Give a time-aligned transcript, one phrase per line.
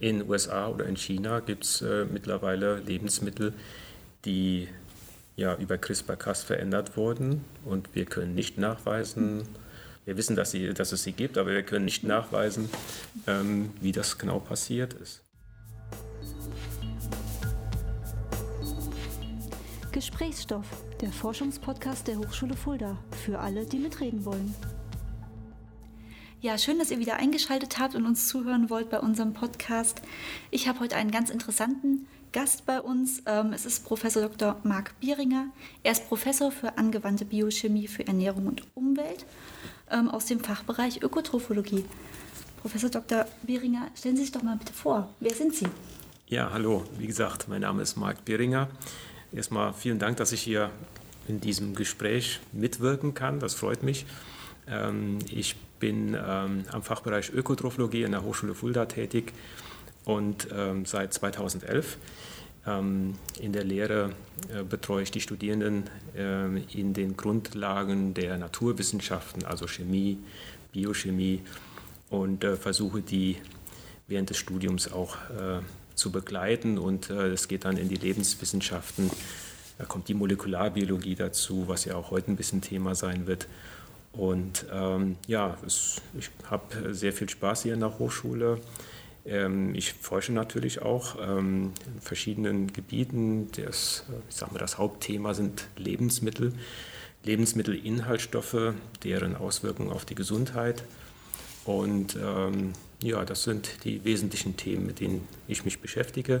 [0.00, 3.52] In den USA oder in China gibt es äh, mittlerweile Lebensmittel,
[4.24, 4.68] die
[5.36, 9.42] ja, über CRISPR-Cas verändert wurden und wir können nicht nachweisen,
[10.04, 12.70] wir wissen, dass, sie, dass es sie gibt, aber wir können nicht nachweisen,
[13.26, 15.22] ähm, wie das genau passiert ist.
[19.92, 20.66] Gesprächsstoff,
[21.00, 24.54] der Forschungspodcast der Hochschule Fulda, für alle, die mitreden wollen.
[26.40, 30.02] Ja, schön, dass ihr wieder eingeschaltet habt und uns zuhören wollt bei unserem Podcast.
[30.52, 33.24] Ich habe heute einen ganz interessanten Gast bei uns.
[33.26, 34.56] Ähm, es ist Professor Dr.
[34.62, 35.48] Marc Bieringer.
[35.82, 39.26] Er ist Professor für angewandte Biochemie für Ernährung und Umwelt
[39.90, 41.84] ähm, aus dem Fachbereich Ökotrophologie.
[42.62, 43.26] Professor Dr.
[43.42, 45.12] Bieringer, stellen Sie sich doch mal bitte vor.
[45.18, 45.66] Wer sind Sie?
[46.28, 46.84] Ja, hallo.
[46.98, 48.68] Wie gesagt, mein Name ist Marc Bieringer.
[49.32, 50.70] Erstmal vielen Dank, dass ich hier
[51.26, 53.40] in diesem Gespräch mitwirken kann.
[53.40, 54.06] Das freut mich.
[54.68, 59.32] Ähm, ich bin ähm, am Fachbereich Ökotrophologie in der Hochschule Fulda tätig
[60.04, 61.98] und ähm, seit 2011
[63.40, 64.10] in der Lehre
[64.52, 65.84] äh, betreue ich die Studierenden
[66.74, 70.18] in den Grundlagen der Naturwissenschaften, also Chemie,
[70.72, 71.40] Biochemie
[72.10, 73.36] und äh, versuche die
[74.06, 75.60] während des Studiums auch äh,
[75.94, 79.10] zu begleiten und es geht dann in die Lebenswissenschaften.
[79.78, 83.48] Da kommt die Molekularbiologie dazu, was ja auch heute ein bisschen Thema sein wird.
[84.12, 88.60] Und ähm, ja, es, ich habe sehr viel Spaß hier in der Hochschule.
[89.24, 93.50] Ähm, ich forsche natürlich auch ähm, in verschiedenen Gebieten.
[93.52, 96.52] Das, ich sag mal, das Hauptthema sind Lebensmittel,
[97.24, 98.72] Lebensmittelinhaltsstoffe,
[99.04, 100.82] deren Auswirkungen auf die Gesundheit.
[101.64, 106.40] Und ähm, ja, das sind die wesentlichen Themen, mit denen ich mich beschäftige.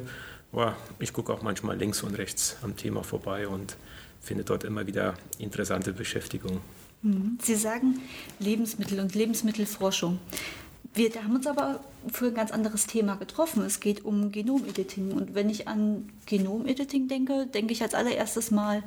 [0.52, 3.76] Aber ich gucke auch manchmal links und rechts am Thema vorbei und
[4.20, 6.60] finde dort immer wieder interessante Beschäftigung.
[7.02, 7.38] Mhm.
[7.42, 8.00] Sie sagen
[8.38, 10.18] Lebensmittel und Lebensmittelforschung.
[10.94, 13.62] Wir haben uns aber für ein ganz anderes Thema getroffen.
[13.62, 15.12] Es geht um Genomediting.
[15.12, 18.82] Und wenn ich an Genomediting denke, denke ich als allererstes mal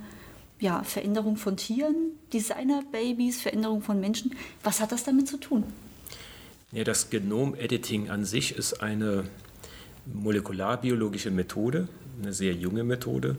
[0.60, 4.36] ja, Veränderung von Tieren, Designer-Babys, Veränderung von Menschen.
[4.64, 5.64] Was hat das damit zu tun?
[6.72, 9.26] Ja, das Genomediting an sich ist eine
[10.06, 11.88] molekularbiologische Methode,
[12.22, 13.38] eine sehr junge Methode,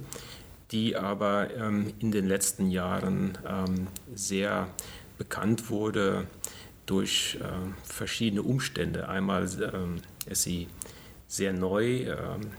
[0.72, 4.68] die aber ähm, in den letzten Jahren ähm, sehr
[5.18, 6.26] bekannt wurde
[6.86, 7.44] durch äh,
[7.84, 9.08] verschiedene Umstände.
[9.08, 10.68] Einmal ähm, ist sie
[11.28, 12.04] sehr neu.
[12.04, 12.50] Ähm,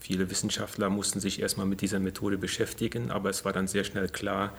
[0.00, 4.08] viele Wissenschaftler mussten sich erstmal mit dieser Methode beschäftigen, aber es war dann sehr schnell
[4.08, 4.52] klar,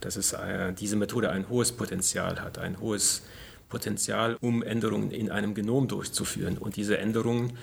[0.00, 3.22] dass es, äh, diese Methode ein hohes Potenzial hat, ein hohes
[3.68, 6.58] Potenzial, um Änderungen in einem Genom durchzuführen.
[6.58, 7.54] Und diese Änderungen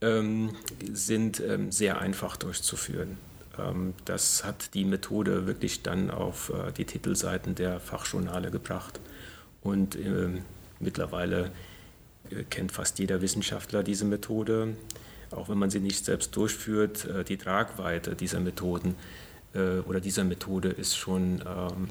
[0.00, 0.50] ähm,
[0.92, 3.18] sind ähm, sehr einfach durchzuführen.
[3.60, 9.00] Ähm, das hat die Methode wirklich dann auf äh, die Titelseiten der Fachjournale gebracht.
[9.62, 10.42] Und ähm,
[10.78, 11.50] mittlerweile
[12.30, 14.76] äh, kennt fast jeder Wissenschaftler diese Methode,
[15.30, 17.04] auch wenn man sie nicht selbst durchführt.
[17.04, 18.96] Äh, die Tragweite dieser Methoden
[19.52, 21.88] oder dieser Methode ist schon, ähm,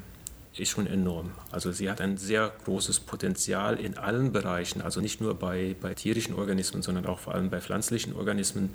[0.55, 1.31] ist schon enorm.
[1.51, 5.93] Also sie hat ein sehr großes Potenzial in allen Bereichen, also nicht nur bei, bei
[5.93, 8.69] tierischen Organismen, sondern auch vor allem bei pflanzlichen Organismen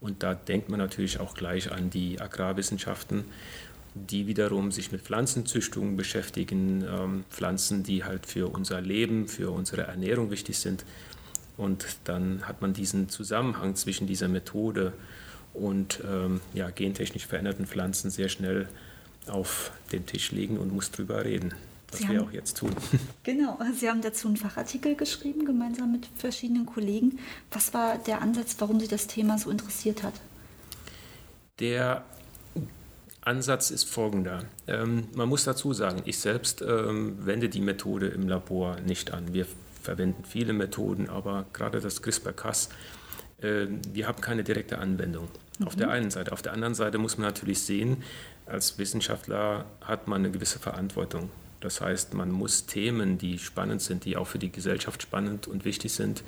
[0.00, 3.24] und da denkt man natürlich auch gleich an die Agrarwissenschaften,
[3.94, 9.82] die wiederum sich mit Pflanzenzüchtungen beschäftigen, ähm, Pflanzen, die halt für unser Leben, für unsere
[9.82, 10.84] Ernährung wichtig sind.
[11.56, 14.92] Und dann hat man diesen Zusammenhang zwischen dieser Methode
[15.54, 18.68] und ähm, ja, gentechnisch veränderten Pflanzen sehr schnell
[19.26, 21.54] auf den Tisch legen und muss drüber reden
[21.96, 22.70] was Sie wir haben, auch jetzt tun.
[23.22, 27.18] Genau, Sie haben dazu einen Fachartikel geschrieben, gemeinsam mit verschiedenen Kollegen.
[27.50, 30.14] Was war der Ansatz, warum Sie das Thema so interessiert hat?
[31.58, 32.04] Der
[33.22, 34.44] Ansatz ist folgender.
[34.68, 39.34] Ähm, man muss dazu sagen, ich selbst ähm, wende die Methode im Labor nicht an.
[39.34, 39.46] Wir
[39.82, 42.68] verwenden viele Methoden, aber gerade das CRISPR-Cas,
[43.40, 45.28] äh, wir haben keine direkte Anwendung.
[45.58, 45.66] Mhm.
[45.66, 46.32] Auf der einen Seite.
[46.32, 48.04] Auf der anderen Seite muss man natürlich sehen,
[48.46, 51.30] als Wissenschaftler hat man eine gewisse Verantwortung
[51.66, 55.64] das heißt, man muss Themen, die spannend sind, die auch für die Gesellschaft spannend und
[55.64, 56.22] wichtig sind,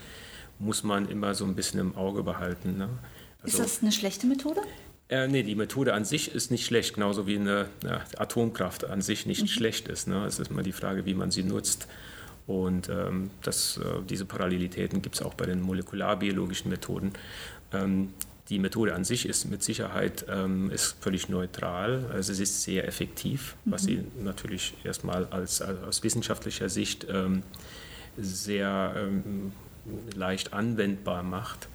[0.58, 2.76] muss man immer so ein bisschen im Auge behalten.
[2.76, 2.88] Ne?
[3.40, 4.60] Also, ist das eine schlechte Methode?
[5.08, 9.00] Äh, nee, die Methode an sich ist nicht schlecht, genauso wie eine ja, Atomkraft an
[9.00, 9.46] sich nicht mhm.
[9.46, 10.08] schlecht ist.
[10.08, 10.24] Ne?
[10.26, 11.86] Es ist immer die Frage, wie man sie nutzt.
[12.48, 17.12] Und ähm, das, äh, diese Parallelitäten gibt es auch bei den molekularbiologischen Methoden.
[17.72, 18.12] Ähm,
[18.48, 22.86] die Methode an sich ist mit Sicherheit ähm, ist völlig neutral, also es ist sehr
[22.88, 23.72] effektiv, mhm.
[23.72, 27.42] was sie natürlich erstmal als, also aus wissenschaftlicher Sicht ähm,
[28.16, 29.52] sehr ähm,
[30.14, 31.68] leicht anwendbar macht.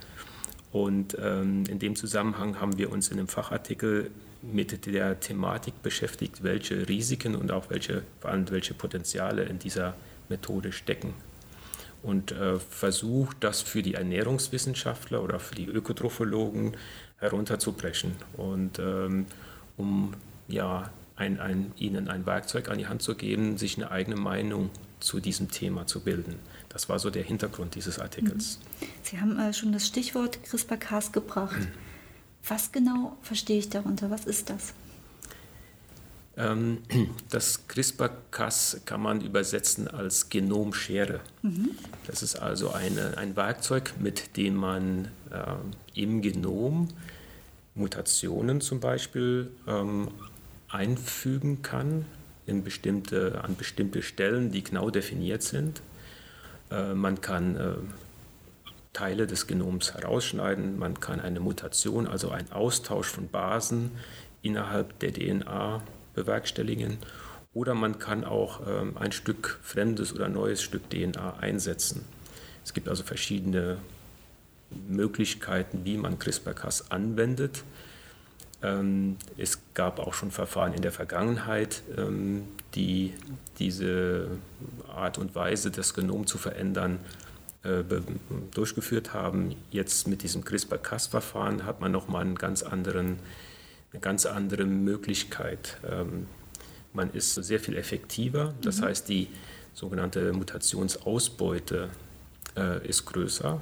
[0.71, 4.09] Und ähm, in dem Zusammenhang haben wir uns in dem Fachartikel
[4.41, 9.95] mit der Thematik beschäftigt, welche Risiken und auch welche, vor allem welche Potenziale in dieser
[10.29, 11.13] Methode stecken.
[12.03, 16.77] Und äh, versucht, das für die Ernährungswissenschaftler oder für die Ökotrophologen
[17.17, 19.25] herunterzubrechen und ähm,
[19.77, 20.13] um
[20.47, 24.69] ja, ein, ein, ihnen ein Werkzeug an die Hand zu geben, sich eine eigene Meinung
[24.99, 26.35] zu diesem Thema zu bilden.
[26.69, 28.59] Das war so der Hintergrund dieses Artikels.
[28.59, 28.85] Mhm.
[29.03, 31.59] Sie haben äh, schon das Stichwort CRISPR-Cas gebracht.
[31.59, 31.71] Mhm.
[32.47, 34.09] Was genau verstehe ich darunter?
[34.09, 34.73] Was ist das?
[36.35, 36.79] Ähm,
[37.29, 41.19] das CRISPR-Cas kann man übersetzen als Genomschere.
[41.41, 41.71] Mhm.
[42.07, 46.89] Das ist also eine, ein Werkzeug, mit dem man äh, im Genom
[47.75, 50.09] Mutationen zum Beispiel ähm,
[50.69, 52.05] einfügen kann
[52.45, 55.81] in bestimmte, an bestimmte Stellen, die genau definiert sind.
[56.71, 57.73] Äh, man kann äh,
[58.91, 63.91] Teile des Genoms herausschneiden, man kann eine Mutation, also einen Austausch von Basen
[64.43, 65.81] innerhalb der DNA
[66.13, 66.97] bewerkstelligen
[67.53, 72.03] oder man kann auch ähm, ein Stück fremdes oder neues Stück DNA einsetzen.
[72.63, 73.77] Es gibt also verschiedene
[74.87, 77.63] Möglichkeiten, wie man CRISPR-Cas anwendet.
[78.63, 82.45] Ähm, es gab auch schon Verfahren in der Vergangenheit, ähm,
[82.75, 83.13] die
[83.59, 84.29] diese
[84.87, 86.99] Art und Weise, das Genom zu verändern,
[87.63, 87.83] äh,
[88.53, 89.55] durchgeführt haben.
[89.69, 93.19] Jetzt mit diesem CRISPR-Cas-Verfahren hat man nochmal einen ganz anderen,
[93.93, 95.77] eine ganz andere Möglichkeit.
[95.89, 96.27] Ähm,
[96.93, 98.85] man ist sehr viel effektiver, das mhm.
[98.85, 99.27] heißt, die
[99.73, 101.89] sogenannte Mutationsausbeute
[102.57, 103.61] äh, ist größer.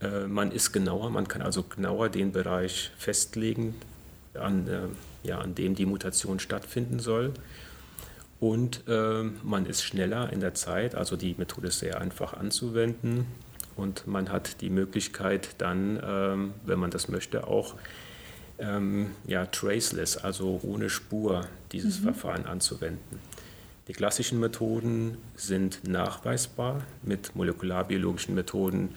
[0.00, 3.74] Äh, man ist genauer, man kann also genauer den Bereich festlegen,
[4.34, 7.32] an, äh, ja, an dem die Mutation stattfinden soll.
[8.40, 13.26] Und äh, man ist schneller in der Zeit, also die Methode ist sehr einfach anzuwenden
[13.76, 17.76] und man hat die Möglichkeit dann, ähm, wenn man das möchte, auch
[18.58, 22.04] ähm, ja, traceless, also ohne Spur dieses mhm.
[22.04, 23.20] Verfahren anzuwenden.
[23.88, 26.84] Die klassischen Methoden sind nachweisbar.
[27.02, 28.94] Mit molekularbiologischen Methoden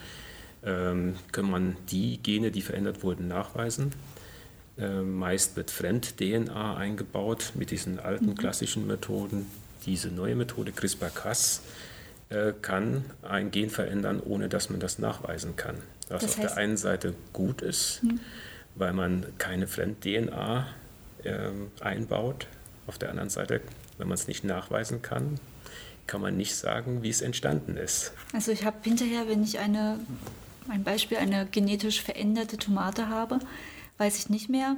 [0.64, 3.92] ähm, kann man die Gene, die verändert wurden, nachweisen.
[4.78, 8.36] Äh, meist wird Fremd-DNA eingebaut mit diesen alten mhm.
[8.36, 9.48] klassischen Methoden.
[9.86, 11.62] Diese neue Methode CRISPR-Cas
[12.30, 15.78] äh, kann ein Gen verändern, ohne dass man das nachweisen kann.
[16.10, 18.20] Was das auf der einen Seite gut ist, mhm.
[18.76, 20.68] Weil man keine Fremd-DNA
[21.24, 21.50] äh,
[21.80, 22.48] einbaut.
[22.88, 23.62] Auf der anderen Seite,
[23.98, 25.40] wenn man es nicht nachweisen kann,
[26.08, 28.14] kann man nicht sagen, wie es entstanden ist.
[28.34, 30.00] Also ich habe hinterher, wenn ich eine,
[30.70, 33.40] ein Beispiel, eine genetisch veränderte Tomate habe,
[33.98, 34.78] weiß ich nicht mehr.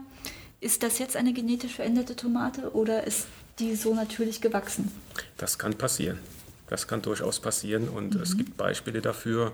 [0.61, 3.27] Ist das jetzt eine genetisch veränderte Tomate oder ist
[3.59, 4.91] die so natürlich gewachsen?
[5.37, 6.19] Das kann passieren.
[6.67, 8.21] Das kann durchaus passieren und mhm.
[8.21, 9.53] es gibt Beispiele dafür.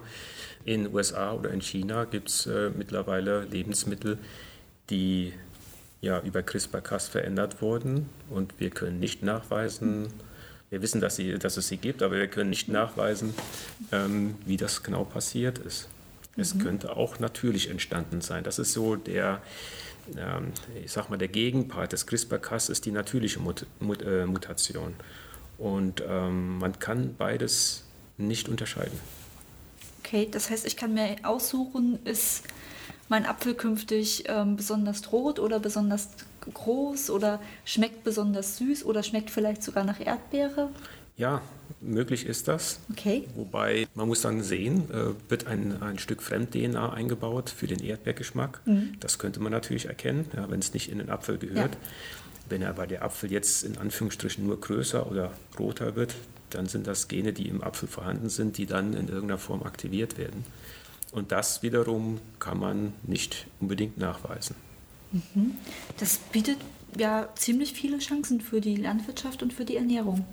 [0.65, 4.17] In den USA oder in China gibt es äh, mittlerweile Lebensmittel,
[4.89, 5.33] die
[6.01, 10.07] ja, über CRISPR-Cas verändert wurden und wir können nicht nachweisen,
[10.69, 13.35] wir wissen, dass, sie, dass es sie gibt, aber wir können nicht nachweisen,
[13.91, 15.87] ähm, wie das genau passiert ist.
[16.35, 16.63] Es mhm.
[16.63, 18.43] könnte auch natürlich entstanden sein.
[18.43, 19.41] Das ist so der,
[20.17, 20.51] ähm,
[20.83, 24.95] ich sag mal, der Gegenpart des CRISPR-Cas ist die natürliche Mut Mut äh, Mutation.
[25.57, 27.83] Und ähm, man kann beides
[28.17, 28.99] nicht unterscheiden.
[29.99, 32.43] Okay, das heißt, ich kann mir aussuchen, ist
[33.09, 36.09] mein Apfel künftig ähm, besonders rot oder besonders
[36.53, 40.69] groß oder schmeckt besonders süß oder schmeckt vielleicht sogar nach Erdbeere?
[41.15, 41.41] Ja,
[41.79, 42.79] möglich ist das.
[42.91, 43.27] Okay.
[43.35, 48.61] Wobei man muss dann sehen, äh, wird ein, ein Stück Fremd-DNA eingebaut für den Erdbeergeschmack.
[48.65, 48.95] Mhm.
[48.99, 51.73] Das könnte man natürlich erkennen, ja, wenn es nicht in den Apfel gehört.
[51.73, 51.79] Ja.
[52.49, 56.15] Wenn aber der Apfel jetzt in Anführungsstrichen nur größer oder roter wird,
[56.49, 60.17] dann sind das Gene, die im Apfel vorhanden sind, die dann in irgendeiner Form aktiviert
[60.17, 60.45] werden.
[61.11, 64.55] Und das wiederum kann man nicht unbedingt nachweisen.
[65.11, 65.55] Mhm.
[65.97, 66.57] Das bietet
[66.97, 70.25] ja ziemlich viele Chancen für die Landwirtschaft und für die Ernährung.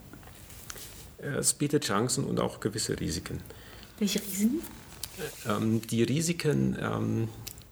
[1.18, 3.40] Es bietet Chancen und auch gewisse Risiken.
[3.98, 4.60] Welche Risiken?
[5.46, 7.28] Ähm, die Risiken, ähm,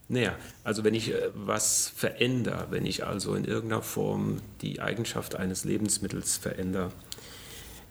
[0.09, 5.37] naja, also wenn ich äh, was verändere, wenn ich also in irgendeiner Form die Eigenschaft
[5.37, 6.93] eines Lebensmittels verändere,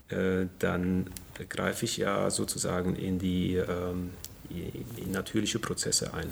[0.10, 1.08] äh, dann
[1.50, 4.12] greife ich ja sozusagen in die, ähm,
[4.50, 6.30] in natürliche Prozesse ein.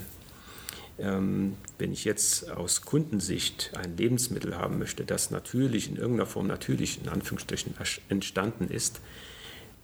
[0.98, 6.46] Ähm, wenn ich jetzt aus Kundensicht ein Lebensmittel haben möchte, das natürlich in irgendeiner Form
[6.46, 7.74] natürlich in Anführungsstrichen
[8.08, 9.00] entstanden ist,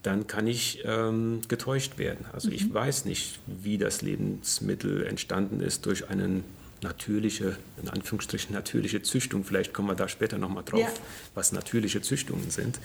[0.03, 2.27] dann kann ich ähm, getäuscht werden.
[2.33, 2.55] Also mhm.
[2.55, 6.43] ich weiß nicht, wie das Lebensmittel entstanden ist durch eine
[6.83, 9.45] natürliche, in Anführungsstrichen natürliche Züchtung.
[9.45, 11.03] Vielleicht kommen wir da später nochmal drauf, ja.
[11.35, 12.81] was natürliche Züchtungen sind.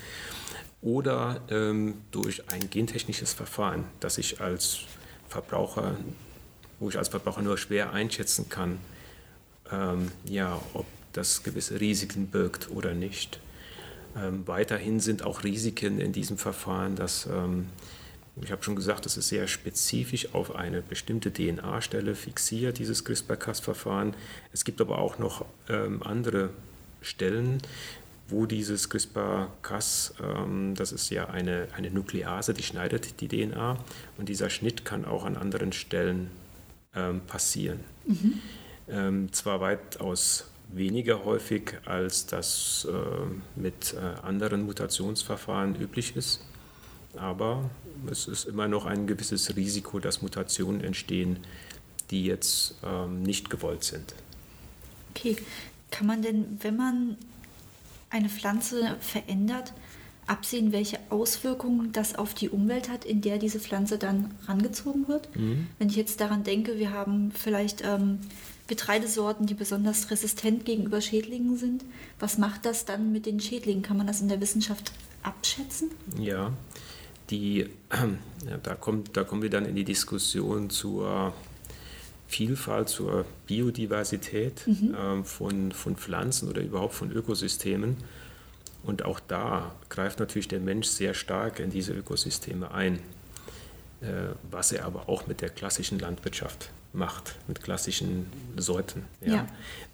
[0.81, 4.81] Oder ähm, durch ein gentechnisches Verfahren, das ich als
[5.27, 5.97] Verbraucher
[6.79, 8.79] wo ich als Verbraucher nur schwer einschätzen kann,
[9.71, 13.39] ähm, ja, ob das gewisse Risiken birgt oder nicht.
[14.17, 17.67] Ähm, weiterhin sind auch Risiken in diesem Verfahren, dass ähm,
[18.41, 24.15] Ich habe schon gesagt, es ist sehr spezifisch auf eine bestimmte DNA-Stelle fixiert, dieses CRISPR-Cas-Verfahren.
[24.53, 26.51] Es gibt aber auch noch ähm, andere
[27.01, 27.62] Stellen,
[28.29, 33.77] wo dieses CRISPR-Cas, ähm, das ist ja eine, eine Nuklease, die schneidet die DNA
[34.17, 36.29] und dieser Schnitt kann auch an anderen Stellen
[36.95, 37.79] ähm, passieren.
[38.05, 38.33] Mhm.
[38.89, 46.41] Ähm, zwar weitaus weniger häufig, als das äh, mit äh, anderen Mutationsverfahren üblich ist,
[47.15, 47.69] aber
[48.09, 51.39] es ist immer noch ein gewisses Risiko, dass Mutationen entstehen,
[52.12, 54.13] die jetzt ähm, nicht gewollt sind.
[55.12, 55.38] Okay,
[55.91, 57.17] kann man denn, wenn man
[58.09, 59.74] eine Pflanze verändert,
[60.27, 65.33] absehen, welche Auswirkungen das auf die Umwelt hat, in der diese Pflanze dann rangezogen wird.
[65.36, 65.67] Mhm.
[65.79, 68.19] Wenn ich jetzt daran denke, wir haben vielleicht ähm,
[68.67, 71.86] Getreidesorten, die besonders resistent gegenüber Schädlingen sind.
[72.19, 73.83] Was macht das dann mit den Schädlingen?
[73.83, 74.91] Kann man das in der Wissenschaft
[75.24, 75.91] abschätzen?
[76.19, 76.51] Ja,
[77.29, 77.67] die, äh,
[78.63, 81.33] da, kommt, da kommen wir dann in die Diskussion zur
[82.27, 84.93] Vielfalt, zur Biodiversität mhm.
[84.93, 87.97] äh, von, von Pflanzen oder überhaupt von Ökosystemen.
[88.83, 93.00] Und auch da greift natürlich der Mensch sehr stark in diese Ökosysteme ein,
[94.01, 98.25] äh, was er aber auch mit der klassischen Landwirtschaft macht, mit klassischen
[98.56, 99.06] Sorten.
[99.22, 99.36] Ja.
[99.36, 99.48] ja.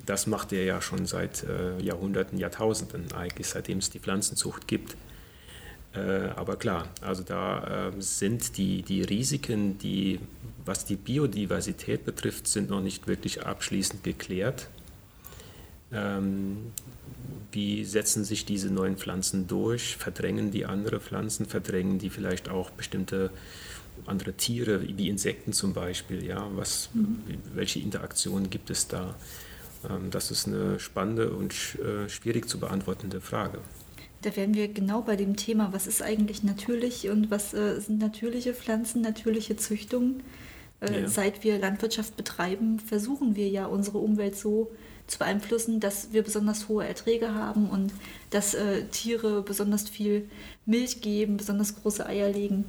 [0.06, 4.96] Das macht er ja schon seit äh, Jahrhunderten, Jahrtausenden eigentlich, seitdem es die Pflanzenzucht gibt.
[5.94, 10.20] Äh, aber klar, also da äh, sind die, die Risiken, die,
[10.66, 14.68] was die Biodiversität betrifft, sind noch nicht wirklich abschließend geklärt.
[15.92, 16.72] Ähm,
[17.52, 19.96] wie setzen sich diese neuen Pflanzen durch?
[19.98, 21.46] Verdrängen die andere Pflanzen?
[21.46, 23.30] Verdrängen die vielleicht auch bestimmte
[24.06, 26.26] andere Tiere, wie Insekten zum Beispiel?
[26.26, 27.22] Ja, was, mhm.
[27.54, 29.16] welche Interaktionen gibt es da?
[29.90, 33.60] Ähm, das ist eine spannende und äh, schwierig zu beantwortende Frage.
[34.22, 38.00] Da wären wir genau bei dem Thema, was ist eigentlich natürlich und was äh, sind
[38.00, 40.24] natürliche Pflanzen, natürliche Züchtungen.
[40.80, 41.08] Äh, ja.
[41.08, 44.72] Seit wir Landwirtschaft betreiben, versuchen wir ja unsere Umwelt so
[45.08, 47.94] zu beeinflussen, dass wir besonders hohe Erträge haben und
[48.30, 50.30] dass äh, Tiere besonders viel
[50.66, 52.66] Milch geben, besonders große Eier legen.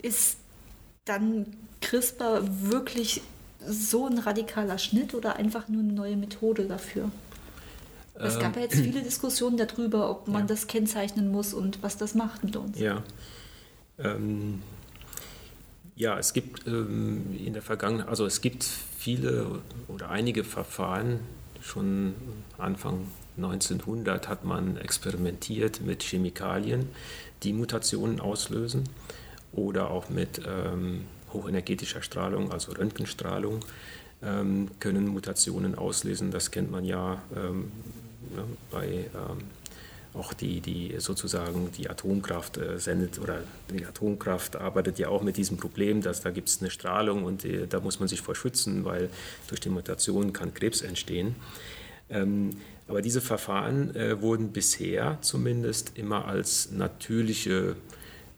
[0.00, 0.38] Ist
[1.04, 1.46] dann
[1.80, 3.22] CRISPR wirklich
[3.66, 7.10] so ein radikaler Schnitt oder einfach nur eine neue Methode dafür?
[8.14, 8.84] Es gab ja jetzt ähm.
[8.84, 10.48] viele Diskussionen darüber, ob man ja.
[10.48, 12.78] das kennzeichnen muss und was das macht mit uns.
[12.78, 13.02] Ja,
[13.98, 14.62] ähm,
[15.96, 21.20] ja es gibt ähm, in der Vergangenheit, also es gibt viele oder einige Verfahren,
[21.62, 22.14] schon
[22.58, 23.06] Anfang
[23.38, 26.88] 1900 hat man experimentiert mit Chemikalien,
[27.42, 28.84] die Mutationen auslösen
[29.52, 33.60] oder auch mit ähm, hochenergetischer Strahlung, also Röntgenstrahlung,
[34.22, 36.30] ähm, können Mutationen auslösen.
[36.30, 37.72] Das kennt man ja ähm,
[38.34, 39.38] ne, bei ähm,
[40.12, 45.36] auch die, die sozusagen die Atomkraft äh, sendet oder die Atomkraft arbeitet ja auch mit
[45.36, 48.34] diesem Problem, dass da gibt es eine Strahlung und die, da muss man sich vor
[48.34, 49.08] schützen, weil
[49.48, 51.36] durch die Mutation kann Krebs entstehen.
[52.08, 52.56] Ähm,
[52.88, 57.76] aber diese Verfahren äh, wurden bisher zumindest immer als natürliche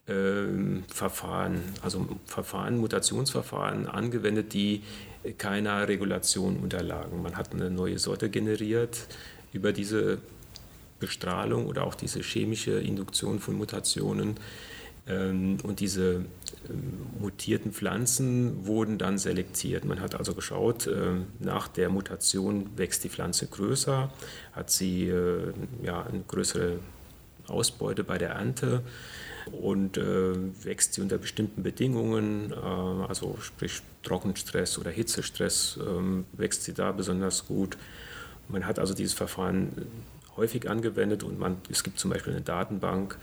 [0.09, 4.83] ähm, Verfahren, also Verfahren, Mutationsverfahren angewendet, die
[5.39, 7.23] keiner Regulation unterlagen.
[7.23, 9.07] Man hat eine neue Sorte generiert
[9.53, 10.19] über diese
[10.99, 14.37] Bestrahlung oder auch diese chemische Induktion von Mutationen.
[15.07, 16.25] Ähm, und diese
[16.69, 19.85] ähm, mutierten Pflanzen wurden dann selektiert.
[19.85, 24.13] Man hat also geschaut, ähm, nach der Mutation wächst die Pflanze größer,
[24.53, 26.79] hat sie äh, ja, eine größere
[27.49, 28.83] Ausbeute bei der Ernte
[29.51, 30.35] und äh,
[30.65, 35.79] wächst sie unter bestimmten Bedingungen, äh, also sprich Trockenstress oder Hitzestress,
[36.33, 37.77] wächst sie da besonders gut.
[38.49, 39.87] Man hat also dieses Verfahren
[40.37, 43.17] häufig angewendet und man, es gibt zum Beispiel eine Datenbank,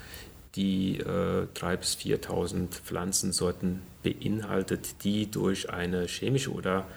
[0.55, 6.87] die äh, 3.000 bis 4.000 Pflanzensorten beinhaltet, die durch eine chemische oder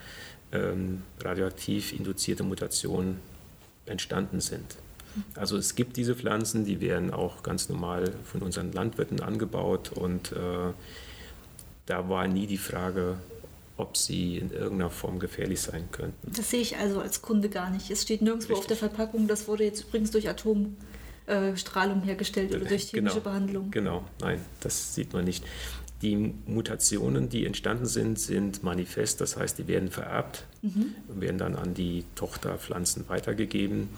[0.53, 3.19] ähm, radioaktiv induzierte Mutation
[3.87, 4.77] entstanden sind.
[5.35, 10.33] Also es gibt diese Pflanzen, die werden auch ganz normal von unseren Landwirten angebaut und
[10.33, 10.73] äh,
[11.87, 13.17] da war nie die Frage,
[13.77, 16.33] ob sie in irgendeiner Form gefährlich sein könnten.
[16.33, 17.91] Das sehe ich also als Kunde gar nicht.
[17.91, 18.59] Es steht nirgendwo Richtig.
[18.59, 23.71] auf der Verpackung, das wurde jetzt übrigens durch Atomstrahlung hergestellt oder durch chemische genau, Behandlung.
[23.71, 25.45] Genau, nein, das sieht man nicht.
[26.03, 30.95] Die Mutationen, die entstanden sind, sind manifest, das heißt, die werden vererbt mhm.
[31.09, 33.89] und werden dann an die Tochterpflanzen weitergegeben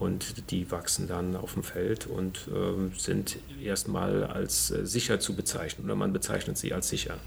[0.00, 5.36] und die wachsen dann auf dem Feld und äh, sind erstmal als äh, sicher zu
[5.36, 7.18] bezeichnen oder man bezeichnet sie als sicher.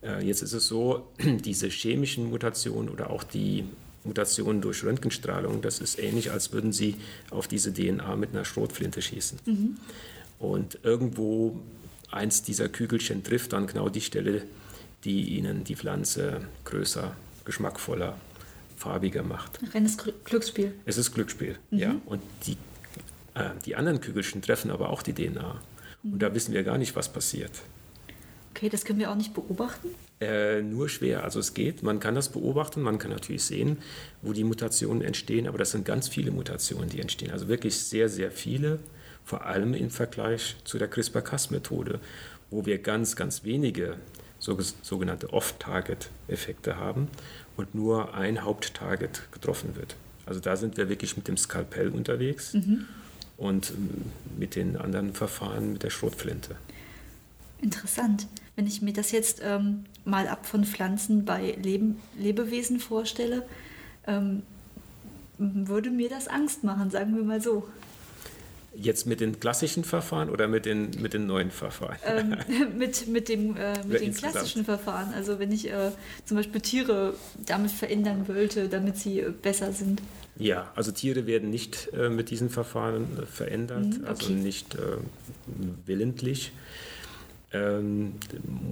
[0.00, 3.64] Äh, jetzt ist es so, diese chemischen Mutationen oder auch die
[4.04, 6.96] Mutationen durch Röntgenstrahlung, das ist ähnlich, als würden Sie
[7.30, 9.40] auf diese DNA mit einer Schrotflinte schießen.
[9.44, 9.76] Mhm.
[10.38, 11.60] Und irgendwo
[12.12, 14.42] eins dieser Kügelchen trifft dann genau die Stelle,
[15.04, 18.16] die ihnen die Pflanze größer, geschmackvoller,
[18.82, 19.60] farbiger macht.
[19.74, 20.74] Reines Glücksspiel.
[20.84, 21.78] Es ist Glücksspiel, mhm.
[21.78, 21.94] ja.
[22.06, 22.56] Und die,
[23.34, 25.60] äh, die anderen Kügelchen treffen aber auch die DNA.
[26.02, 26.12] Mhm.
[26.14, 27.52] Und da wissen wir gar nicht, was passiert.
[28.54, 29.88] Okay, das können wir auch nicht beobachten?
[30.20, 31.24] Äh, nur schwer.
[31.24, 33.78] Also es geht, man kann das beobachten, man kann natürlich sehen,
[34.20, 37.30] wo die Mutationen entstehen, aber das sind ganz viele Mutationen, die entstehen.
[37.30, 38.80] Also wirklich sehr, sehr viele,
[39.24, 42.00] vor allem im Vergleich zu der CRISPR-Cas-Methode,
[42.50, 43.96] wo wir ganz, ganz wenige
[44.42, 47.08] sogenannte Off-Target-Effekte haben
[47.56, 49.96] und nur ein Haupttarget getroffen wird.
[50.26, 52.86] Also da sind wir wirklich mit dem Skalpell unterwegs mhm.
[53.36, 53.90] und ähm,
[54.38, 56.56] mit den anderen Verfahren mit der Schrotflinte.
[57.60, 58.26] Interessant.
[58.56, 63.46] Wenn ich mir das jetzt ähm, mal ab von Pflanzen bei Leben, Lebewesen vorstelle,
[64.06, 64.42] ähm,
[65.38, 67.68] würde mir das Angst machen, sagen wir mal so.
[68.74, 71.96] Jetzt mit den klassischen Verfahren oder mit den, mit den neuen Verfahren?
[72.06, 72.36] Ähm,
[72.78, 75.12] mit mit, dem, äh, mit den klassischen Verfahren.
[75.14, 75.90] Also wenn ich äh,
[76.24, 77.14] zum Beispiel Tiere
[77.44, 80.00] damit verändern wollte, damit sie äh, besser sind.
[80.36, 84.32] Ja, also Tiere werden nicht äh, mit diesen Verfahren äh, verändert, mhm, also okay.
[84.32, 84.76] also nicht
[85.84, 86.52] willentlich.
[87.52, 88.14] Ähm,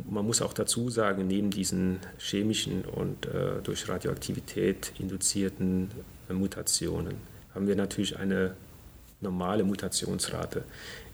[0.09, 3.28] man muss auch dazu sagen, neben diesen chemischen und
[3.62, 5.90] durch Radioaktivität induzierten
[6.30, 7.16] Mutationen
[7.54, 8.57] haben wir natürlich eine
[9.20, 10.64] normale Mutationsrate.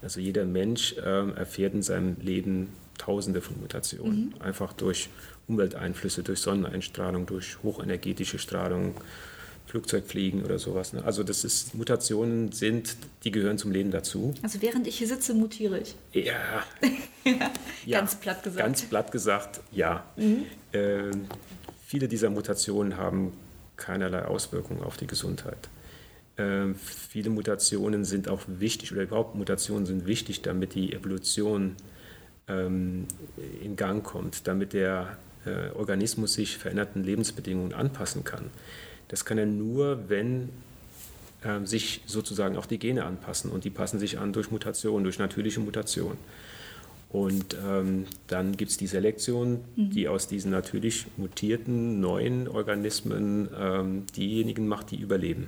[0.01, 4.41] Also jeder Mensch äh, erfährt in seinem Leben Tausende von Mutationen, mhm.
[4.41, 5.09] einfach durch
[5.47, 8.95] Umwelteinflüsse, durch Sonneneinstrahlung, durch hochenergetische Strahlung,
[9.67, 10.93] Flugzeugfliegen oder sowas.
[10.93, 11.03] Ne?
[11.03, 14.33] Also das ist, Mutationen sind, die gehören zum Leben dazu.
[14.41, 15.95] Also während ich hier sitze, mutiere ich.
[16.13, 16.63] Ja.
[17.85, 17.99] ja.
[17.99, 18.65] Ganz platt gesagt.
[18.65, 20.05] Ganz platt gesagt, ja.
[20.15, 20.45] Mhm.
[20.71, 21.11] Äh,
[21.85, 23.33] viele dieser Mutationen haben
[23.75, 25.69] keinerlei Auswirkungen auf die Gesundheit.
[26.37, 31.75] Äh, viele Mutationen sind auch wichtig oder überhaupt Mutationen sind wichtig, damit die Evolution
[32.47, 33.07] ähm,
[33.63, 38.45] in Gang kommt, damit der äh, Organismus sich veränderten Lebensbedingungen anpassen kann.
[39.07, 40.49] Das kann er nur, wenn
[41.41, 45.17] äh, sich sozusagen auch die Gene anpassen und die passen sich an durch Mutation, durch
[45.17, 46.17] natürliche Mutation.
[47.09, 49.89] Und ähm, dann gibt es die Selektion, mhm.
[49.91, 55.47] die aus diesen natürlich mutierten neuen Organismen ähm, diejenigen macht, die überleben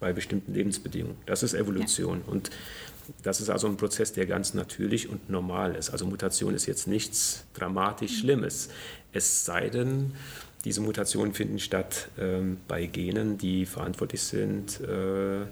[0.00, 1.18] bei bestimmten Lebensbedingungen.
[1.26, 2.22] Das ist Evolution.
[2.26, 2.32] Ja.
[2.32, 2.50] Und
[3.22, 5.90] das ist also ein Prozess, der ganz natürlich und normal ist.
[5.90, 8.16] Also Mutation ist jetzt nichts dramatisch mhm.
[8.16, 8.68] Schlimmes.
[9.12, 10.12] Es sei denn,
[10.64, 15.46] diese Mutationen finden statt ähm, bei Genen, die verantwortlich sind, äh,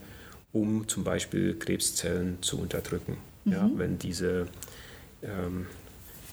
[0.52, 3.16] um zum Beispiel Krebszellen zu unterdrücken.
[3.44, 3.52] Mhm.
[3.52, 4.46] Ja, wenn diese
[5.22, 5.66] ähm,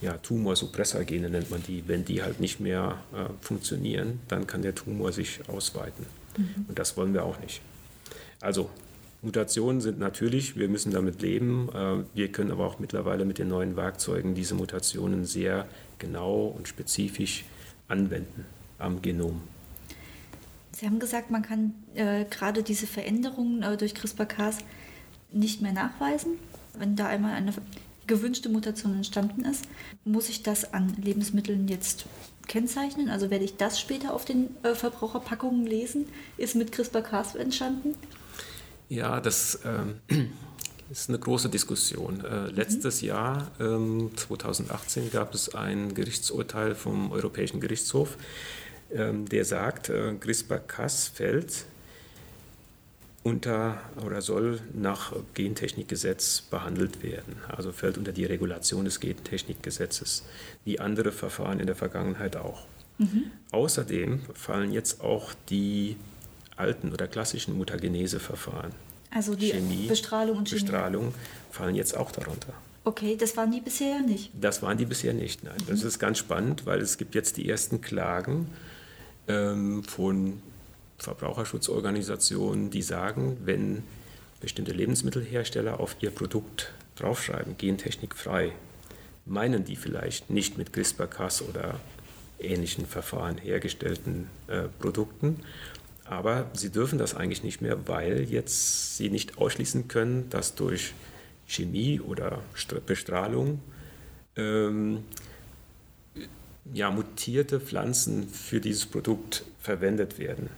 [0.02, 4.76] ja, Tumorsuppressorgene nennt man die, wenn die halt nicht mehr äh, funktionieren, dann kann der
[4.76, 6.06] Tumor sich ausweiten.
[6.38, 6.65] Mhm.
[6.67, 7.62] Und das wollen wir auch nicht.
[8.43, 8.69] Also
[9.21, 11.69] Mutationen sind natürlich, wir müssen damit leben.
[11.73, 15.65] Äh, wir können aber auch mittlerweile mit den neuen Werkzeugen diese Mutationen sehr
[15.97, 17.45] genau und spezifisch
[17.88, 18.45] anwenden
[18.79, 19.41] am Genom.
[20.73, 24.58] Sie haben gesagt, man kann äh, gerade diese Veränderungen äh, durch CRISPR-Cas
[25.32, 26.34] nicht mehr nachweisen.
[26.77, 27.53] Wenn da einmal eine
[28.08, 29.65] gewünschte Mutation entstanden ist,
[30.03, 32.06] muss ich das an Lebensmitteln jetzt
[32.47, 33.10] kennzeichnen?
[33.10, 36.08] Also werde ich das später auf den äh, Verbraucherpackungen lesen?
[36.36, 37.95] Ist mit CRISPR-Cas entstanden?
[38.89, 39.96] Ja, das ähm,
[40.91, 42.24] ist eine große Diskussion.
[42.24, 43.08] Äh, letztes mhm.
[43.08, 48.17] Jahr, ähm, 2018, gab es ein Gerichtsurteil vom Europäischen Gerichtshof,
[48.93, 51.65] ähm, der sagt, äh, CRISPR-Cas fällt
[53.24, 57.38] unter oder soll nach Gentechnikgesetz behandelt werden.
[57.48, 60.24] Also fällt unter die Regulation des Gentechnikgesetzes,
[60.65, 62.65] wie andere Verfahren in der Vergangenheit auch.
[62.98, 63.32] Mhm.
[63.52, 65.96] Außerdem fallen jetzt auch die
[66.56, 68.72] alten oder klassischen Mutagenese-Verfahren.
[69.12, 70.62] Also die Chemie, Bestrahlung und Chemie.
[70.62, 71.13] Bestrahlung
[71.52, 72.54] fallen jetzt auch darunter.
[72.86, 74.32] Okay, das waren die bisher nicht.
[74.39, 75.56] Das waren die bisher nicht, nein.
[75.62, 75.70] Mhm.
[75.70, 78.50] Das ist ganz spannend, weil es gibt jetzt die ersten Klagen
[79.28, 80.42] ähm, von
[80.98, 83.84] Verbraucherschutzorganisationen, die sagen, wenn
[84.42, 88.52] bestimmte Lebensmittelhersteller auf ihr Produkt draufschreiben, gentechnikfrei,
[89.26, 91.80] meinen die vielleicht nicht mit CRISPR-Cas oder
[92.39, 95.39] ähnlichen Verfahren hergestellten äh, Produkten,
[96.06, 100.94] aber sie dürfen das eigentlich nicht mehr, weil jetzt sie nicht ausschließen können, dass durch
[101.48, 102.42] Chemie oder
[102.86, 103.60] Bestrahlung
[104.36, 105.04] ähm,
[106.74, 110.50] ja, mutierte Pflanzen für dieses Produkt verwendet werden.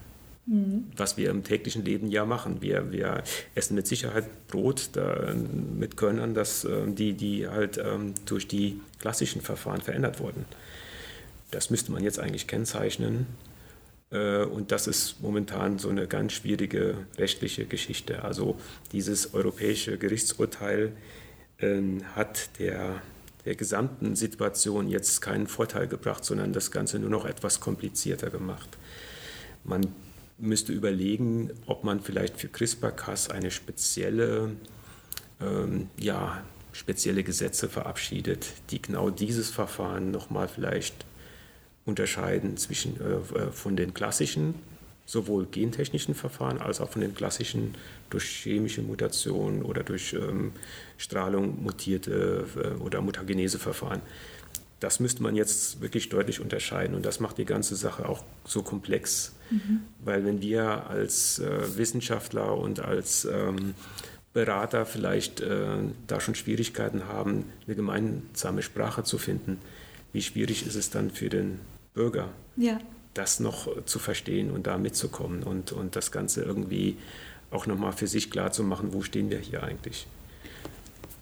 [0.46, 0.86] Mhm.
[0.96, 2.62] Was wir im täglichen Leben ja machen.
[2.62, 3.24] Wir, wir
[3.56, 8.80] essen mit Sicherheit Brot da, mit Körnern, das, ähm, die, die halt ähm, durch die
[9.00, 10.46] klassischen Verfahren verändert wurden.
[11.52, 13.26] Das müsste man jetzt eigentlich kennzeichnen
[14.12, 18.24] und das ist momentan so eine ganz schwierige rechtliche Geschichte.
[18.24, 18.58] Also
[18.92, 20.94] dieses europäische Gerichtsurteil
[21.60, 23.02] ähm, hat der
[23.46, 28.70] der gesamten Situation jetzt keinen Vorteil gebracht, sondern das Ganze nur noch etwas komplizierter gemacht.
[29.64, 29.94] Man
[30.38, 34.56] müsste überlegen, ob man vielleicht für CRISPR-Cas eine spezielle,
[35.40, 41.06] ähm, ja, spezielle Gesetze verabschiedet, die genau dieses Verfahren nochmal vielleicht
[41.86, 44.56] unterscheiden zwischen, äh, äh, von den klassischen,
[45.06, 47.76] sowohl gentechnischen Verfahren als auch von den klassischen
[48.10, 50.52] durch chemische Mutationen oder durch ähm,
[50.98, 54.02] Strahlung mutierte äh, oder Mutagenese-Verfahren.
[54.80, 58.62] Das müsste man jetzt wirklich deutlich unterscheiden und das macht die ganze Sache auch so
[58.62, 59.82] komplex, mhm.
[60.04, 63.76] weil wenn wir als äh, Wissenschaftler und als ähm,
[64.34, 69.60] Berater vielleicht äh, da schon Schwierigkeiten haben, eine gemeinsame Sprache zu finden,
[70.12, 71.60] wie schwierig ist es dann für den
[71.96, 72.80] Bürger, ja.
[73.16, 76.98] das noch zu verstehen und da mitzukommen und, und das Ganze irgendwie
[77.52, 80.06] auch nochmal für sich klar zu machen, wo stehen wir hier eigentlich.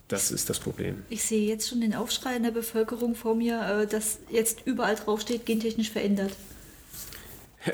[0.09, 1.03] Das ist das Problem.
[1.09, 4.95] Ich sehe jetzt schon den Aufschrei in der Bevölkerung vor mir, äh, dass jetzt überall
[4.95, 6.31] draufsteht, gentechnisch verändert.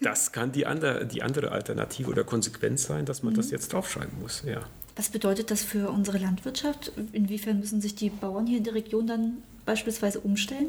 [0.00, 3.38] das kann die andere, die andere Alternative oder Konsequenz sein, dass man mhm.
[3.38, 4.42] das jetzt draufschreiben muss.
[4.46, 4.60] Ja.
[4.96, 6.92] Was bedeutet das für unsere Landwirtschaft?
[7.12, 10.68] Inwiefern müssen sich die Bauern hier in der Region dann beispielsweise umstellen?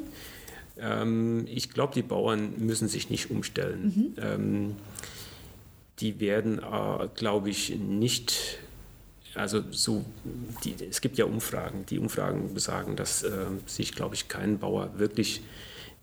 [0.78, 3.84] Ähm, ich glaube, die Bauern müssen sich nicht umstellen.
[3.84, 4.24] Mhm.
[4.24, 4.76] Ähm,
[6.00, 8.60] die werden, äh, glaube ich, nicht,
[9.36, 10.04] also so,
[10.64, 14.98] die, es gibt ja Umfragen, die Umfragen besagen, dass äh, sich, glaube ich, kein Bauer
[14.98, 15.42] wirklich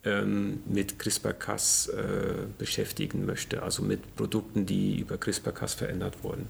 [0.05, 6.47] ähm, mit CRISPR-Cas äh, beschäftigen möchte, also mit Produkten, die über CRISPR-Cas verändert wurden.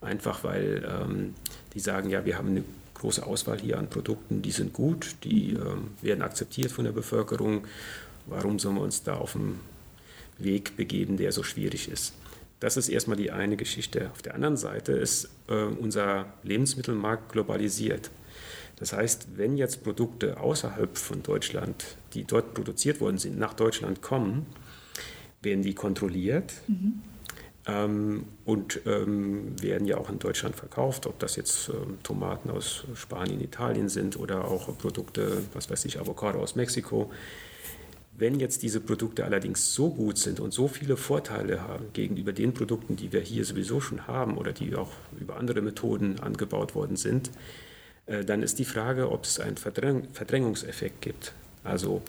[0.00, 1.34] Einfach weil ähm,
[1.74, 2.64] die sagen, ja, wir haben eine
[3.00, 5.58] große Auswahl hier an Produkten, die sind gut, die äh,
[6.02, 7.66] werden akzeptiert von der Bevölkerung.
[8.26, 9.60] Warum sollen wir uns da auf einen
[10.38, 12.12] Weg begeben, der so schwierig ist?
[12.60, 14.10] Das ist erstmal die eine Geschichte.
[14.10, 18.10] Auf der anderen Seite ist äh, unser Lebensmittelmarkt globalisiert.
[18.76, 24.02] Das heißt, wenn jetzt Produkte außerhalb von Deutschland, die dort produziert worden sind, nach Deutschland
[24.02, 24.46] kommen,
[25.42, 26.52] werden die kontrolliert.
[26.68, 27.00] Mhm
[27.70, 32.84] ähm, und ähm, werden ja auch in Deutschland verkauft, ob das jetzt ähm, Tomaten aus
[32.94, 37.10] Spanien, Italien sind oder auch Produkte, was weiß ich, Avocado aus Mexiko.
[38.16, 42.52] Wenn jetzt diese Produkte allerdings so gut sind und so viele Vorteile haben gegenüber den
[42.52, 46.96] Produkten, die wir hier sowieso schon haben oder die auch über andere Methoden angebaut worden
[46.96, 47.30] sind,
[48.06, 51.32] äh, dann ist die Frage, ob es einen Verdräng Verdrängungseffekt gibt.
[51.62, 52.02] Also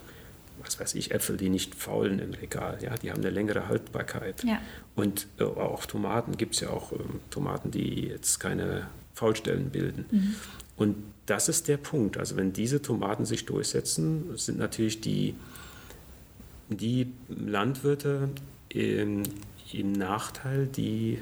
[0.64, 2.78] was weiß ich, Äpfel, die nicht faulen im Regal.
[2.82, 2.94] Ja?
[2.96, 4.44] Die haben eine längere Haltbarkeit.
[4.44, 4.60] Ja.
[4.94, 10.06] Und äh, auch Tomaten gibt es ja auch ähm, Tomaten, die jetzt keine Faulstellen bilden.
[10.10, 10.34] Mhm.
[10.76, 10.96] Und
[11.26, 12.18] das ist der Punkt.
[12.18, 15.34] Also wenn diese Tomaten sich durchsetzen, sind natürlich die,
[16.68, 18.30] die Landwirte
[18.68, 19.22] im,
[19.72, 21.18] im Nachteil, die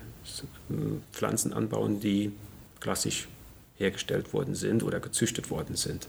[0.71, 0.75] äh,
[1.13, 2.33] Pflanzen anbauen, die
[2.81, 3.29] klassisch
[3.77, 6.09] hergestellt worden sind oder gezüchtet worden sind.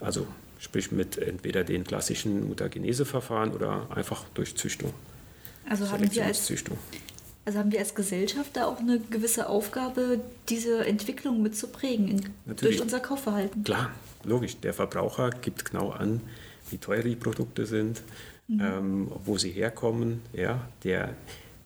[0.00, 0.26] Also
[0.62, 4.94] sprich mit entweder den klassischen Mutageneseverfahren oder einfach durch Züchtung.
[5.68, 6.52] Also haben, wir als,
[7.44, 12.80] also haben wir als Gesellschaft da auch eine gewisse Aufgabe, diese Entwicklung mitzuprägen in, durch
[12.80, 13.64] unser Kaufverhalten?
[13.64, 13.90] Klar,
[14.22, 14.56] logisch.
[14.58, 16.20] Der Verbraucher gibt genau an,
[16.70, 18.00] wie teuer die Produkte sind,
[18.46, 18.60] mhm.
[18.60, 20.22] ähm, wo sie herkommen.
[20.32, 21.16] Ja, der,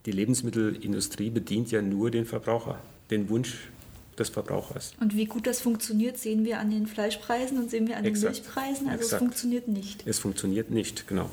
[0.07, 2.79] die Lebensmittelindustrie bedient ja nur den Verbraucher,
[3.11, 3.69] den Wunsch
[4.19, 4.93] des Verbrauchers.
[5.01, 8.13] Und wie gut das funktioniert, sehen wir an den Fleischpreisen und sehen wir an den
[8.13, 8.35] Exakt.
[8.35, 8.89] Milchpreisen.
[8.89, 9.13] Also Exakt.
[9.13, 10.07] es funktioniert nicht.
[10.07, 11.31] Es funktioniert nicht, genau.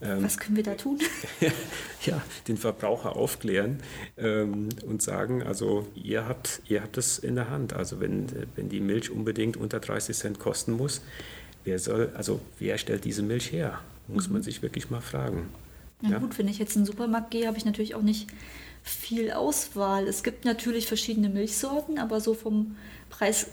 [0.00, 0.98] Ähm, Was können wir da tun?
[2.04, 3.80] ja, den Verbraucher aufklären
[4.16, 7.72] ähm, und sagen, also ihr habt, ihr habt es in der Hand.
[7.72, 11.02] Also wenn, wenn die Milch unbedingt unter 30 Cent kosten muss,
[11.64, 13.80] wer soll, also wer stellt diese Milch her?
[14.06, 14.34] Muss mhm.
[14.34, 15.48] man sich wirklich mal fragen.
[16.02, 16.18] Na ja?
[16.18, 18.28] gut, wenn ich jetzt in den Supermarkt gehe, habe ich natürlich auch nicht
[18.84, 20.06] viel Auswahl.
[20.06, 22.76] Es gibt natürlich verschiedene Milchsorten, aber so vom
[23.08, 23.46] Preis,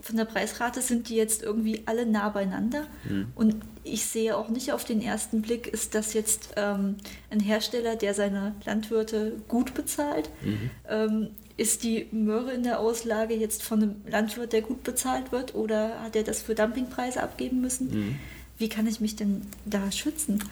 [0.00, 2.86] von der Preisrate sind die jetzt irgendwie alle nah beieinander.
[3.08, 3.26] Mhm.
[3.34, 6.96] Und ich sehe auch nicht auf den ersten Blick, ist das jetzt ähm,
[7.30, 10.30] ein Hersteller, der seine Landwirte gut bezahlt.
[10.42, 10.70] Mhm.
[10.88, 15.54] Ähm, ist die Möhre in der Auslage jetzt von einem Landwirt, der gut bezahlt wird,
[15.54, 17.90] oder hat er das für Dumpingpreise abgeben müssen?
[17.90, 18.18] Mhm.
[18.56, 20.42] Wie kann ich mich denn da schützen?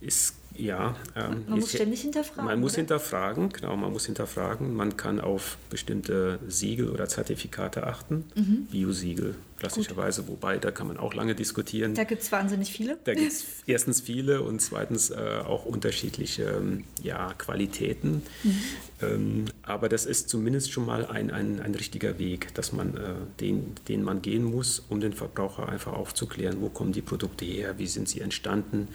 [0.00, 2.44] Ist ja, ähm, man muss ständig hinterfragen.
[2.44, 2.78] Man muss oder?
[2.78, 4.74] hinterfragen, genau, man muss hinterfragen.
[4.74, 8.66] Man kann auf bestimmte Siegel oder Zertifikate achten, mhm.
[8.70, 10.30] Biosiegel klassischerweise, Gut.
[10.30, 11.94] wobei da kann man auch lange diskutieren.
[11.94, 12.96] Da gibt es wahnsinnig viele.
[13.04, 18.22] Da gibt es erstens viele und zweitens äh, auch unterschiedliche ähm, ja, Qualitäten.
[18.44, 18.62] Mhm.
[19.02, 23.14] Ähm, aber das ist zumindest schon mal ein, ein, ein richtiger Weg, dass man, äh,
[23.40, 27.78] den, den man gehen muss, um den Verbraucher einfach aufzuklären, wo kommen die Produkte her,
[27.78, 28.88] wie sind sie entstanden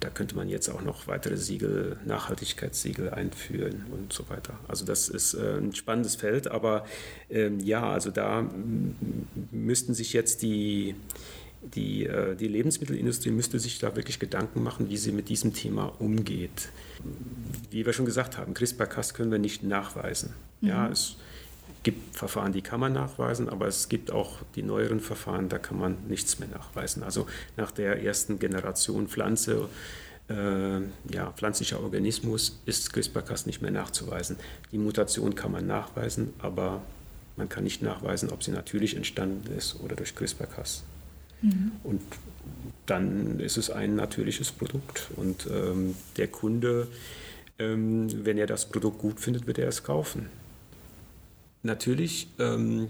[0.00, 4.58] da könnte man jetzt auch noch weitere Siegel, Nachhaltigkeitssiegel einführen und so weiter.
[4.68, 6.84] Also das ist äh, ein spannendes Feld, aber
[7.30, 8.48] ähm, ja, also da
[9.50, 10.94] müssten sich jetzt die,
[11.62, 15.86] die, äh, die Lebensmittelindustrie müsste sich da wirklich Gedanken machen, wie sie mit diesem Thema
[15.98, 16.68] umgeht.
[17.70, 20.34] Wie wir schon gesagt haben, CRISPR-Cas können wir nicht nachweisen.
[20.60, 20.68] Mhm.
[20.68, 21.16] Ja, es
[21.88, 25.78] gibt Verfahren, die kann man nachweisen, aber es gibt auch die neueren Verfahren, da kann
[25.78, 27.02] man nichts mehr nachweisen.
[27.02, 29.70] Also nach der ersten Generation Pflanze,
[30.28, 34.36] äh, ja, pflanzlicher Organismus ist CRISPR-Cas nicht mehr nachzuweisen.
[34.70, 36.82] Die Mutation kann man nachweisen, aber
[37.36, 40.82] man kann nicht nachweisen, ob sie natürlich entstanden ist oder durch CRISPR-Cas.
[41.40, 41.72] Mhm.
[41.84, 42.02] Und
[42.84, 45.08] dann ist es ein natürliches Produkt.
[45.16, 46.88] Und ähm, der Kunde,
[47.58, 50.28] ähm, wenn er das Produkt gut findet, wird er es kaufen.
[51.62, 52.88] Natürlich ähm,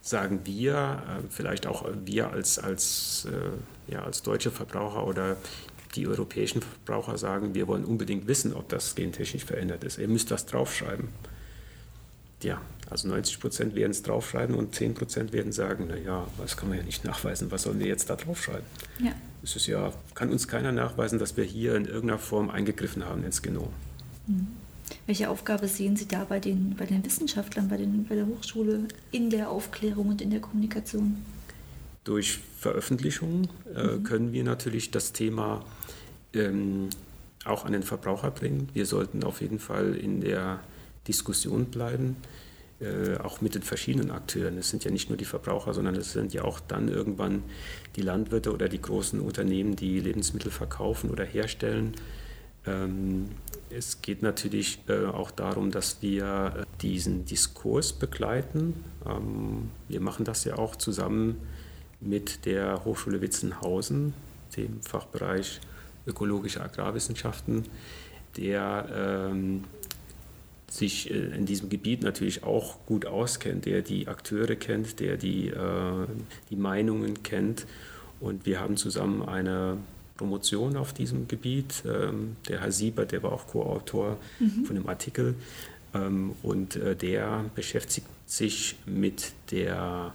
[0.00, 5.36] sagen wir, äh, vielleicht auch wir als, als, äh, ja, als deutsche Verbraucher oder
[5.94, 9.98] die europäischen Verbraucher sagen, wir wollen unbedingt wissen, ob das gentechnisch verändert ist.
[9.98, 11.08] Ihr müsst das draufschreiben.
[12.42, 16.68] Ja, also 90 Prozent werden es draufschreiben und 10 Prozent werden sagen, naja, das kann
[16.68, 18.66] man ja nicht nachweisen, was sollen wir jetzt da draufschreiben?
[18.98, 19.12] Ja.
[19.42, 23.24] Es ist ja, kann uns keiner nachweisen, dass wir hier in irgendeiner Form eingegriffen haben
[23.24, 23.70] ins Genom.
[24.26, 24.48] Mhm.
[25.06, 28.88] Welche Aufgabe sehen Sie da bei den, bei den Wissenschaftlern, bei, den, bei der Hochschule
[29.10, 31.18] in der Aufklärung und in der Kommunikation?
[32.04, 34.04] Durch Veröffentlichungen äh, mhm.
[34.04, 35.64] können wir natürlich das Thema
[36.34, 36.88] ähm,
[37.44, 38.68] auch an den Verbraucher bringen.
[38.72, 40.60] Wir sollten auf jeden Fall in der
[41.06, 42.16] Diskussion bleiben,
[42.80, 44.58] äh, auch mit den verschiedenen Akteuren.
[44.58, 47.42] Es sind ja nicht nur die Verbraucher, sondern es sind ja auch dann irgendwann
[47.96, 51.94] die Landwirte oder die großen Unternehmen, die Lebensmittel verkaufen oder herstellen.
[52.66, 53.28] Ähm,
[53.76, 58.84] es geht natürlich äh, auch darum, dass wir äh, diesen Diskurs begleiten.
[59.06, 61.36] Ähm, wir machen das ja auch zusammen
[62.00, 64.14] mit der Hochschule Witzenhausen,
[64.56, 65.60] dem Fachbereich
[66.06, 67.64] ökologische Agrarwissenschaften,
[68.36, 69.64] der ähm,
[70.70, 75.52] sich äh, in diesem Gebiet natürlich auch gut auskennt, der die Akteure kennt, der die,
[76.50, 77.66] die Meinungen kennt.
[78.20, 79.78] Und wir haben zusammen eine
[80.16, 81.82] Promotion auf diesem Gebiet.
[81.86, 84.64] Ähm, der Herr Sieber, der war auch Co-Autor mhm.
[84.64, 85.34] von dem Artikel
[85.94, 90.14] ähm, und äh, der beschäftigt sich mit der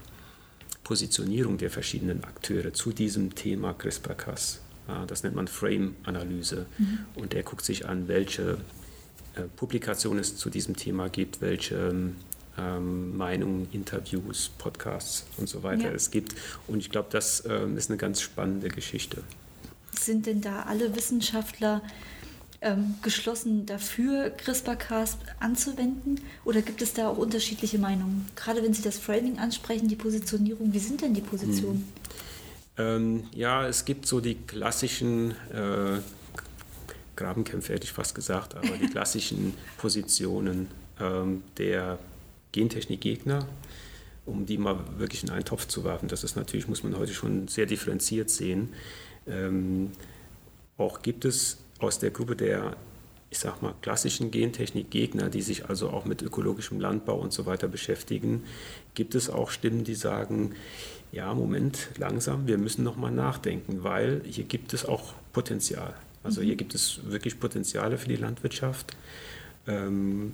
[0.84, 4.62] Positionierung der verschiedenen Akteure zu diesem Thema CRISPR-Cas.
[5.06, 6.66] Das nennt man Frame-Analyse.
[6.80, 7.00] Mhm.
[7.14, 8.58] Und der guckt sich an, welche
[9.36, 11.92] äh, Publikationen es zu diesem Thema gibt, welche
[12.58, 15.92] ähm, Meinungen, Interviews, Podcasts und so weiter ja.
[15.92, 16.34] es gibt.
[16.66, 19.22] Und ich glaube, das ist eine ganz spannende Geschichte.
[20.06, 21.82] Sind denn da alle Wissenschaftler
[22.62, 26.22] ähm, geschlossen dafür, CRISPR-Cas anzuwenden?
[26.46, 28.26] Oder gibt es da auch unterschiedliche Meinungen?
[28.36, 31.88] Gerade wenn Sie das Framing ansprechen, die Positionierung, wie sind denn die Positionen?
[32.76, 32.86] Hm.
[32.86, 36.00] Ähm, ja, es gibt so die klassischen äh,
[37.16, 40.68] Grabenkämpfe, hätte ich fast gesagt, aber die klassischen Positionen
[41.00, 42.00] ähm, der
[42.54, 43.46] Gentechnikgegner,
[44.26, 46.08] um die mal wirklich in einen Topf zu werfen.
[46.08, 48.70] Das ist natürlich, muss man heute schon sehr differenziert sehen.
[49.30, 49.92] Ähm,
[50.78, 52.76] auch gibt es aus der Gruppe der,
[53.30, 57.68] ich sag mal, klassischen Gentechnik-Gegner, die sich also auch mit ökologischem Landbau und so weiter
[57.68, 58.44] beschäftigen,
[58.96, 60.56] gibt es auch Stimmen, die sagen,
[61.12, 65.94] ja, Moment, langsam, wir müssen noch mal nachdenken, weil hier gibt es auch Potenzial.
[66.24, 66.58] Also hier mhm.
[66.58, 68.96] gibt es wirklich Potenziale für die Landwirtschaft.
[69.68, 70.34] Ähm,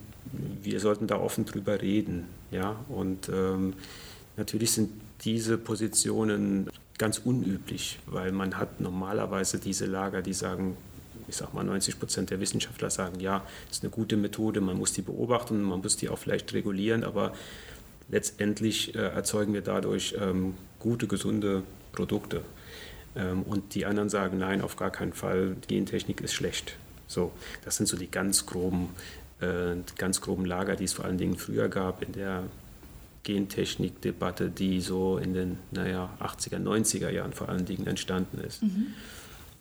[0.61, 2.25] wir sollten da offen drüber reden.
[2.51, 2.75] Ja?
[2.89, 3.73] Und ähm,
[4.37, 10.77] natürlich sind diese Positionen ganz unüblich, weil man hat normalerweise diese Lager, die sagen,
[11.27, 14.93] ich sag mal 90 Prozent der Wissenschaftler sagen, ja, ist eine gute Methode, man muss
[14.93, 17.33] die beobachten, man muss die auch vielleicht regulieren, aber
[18.09, 22.43] letztendlich äh, erzeugen wir dadurch ähm, gute, gesunde Produkte.
[23.15, 26.77] Ähm, und die anderen sagen, nein, auf gar keinen Fall, Gentechnik ist schlecht.
[27.07, 27.31] So,
[27.63, 28.89] das sind so die ganz groben,
[29.41, 32.43] äh, ganz groben Lager, die es vor allen Dingen früher gab in der
[33.25, 38.63] Gentechnik-Debatte, die so in den naja, 80er, 90er Jahren vor allen Dingen entstanden ist.
[38.63, 38.87] Mhm.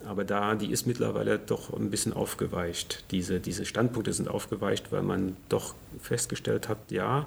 [0.07, 3.05] Aber da, die ist mittlerweile doch ein bisschen aufgeweicht.
[3.11, 7.27] Diese, diese Standpunkte sind aufgeweicht, weil man doch festgestellt hat, ja,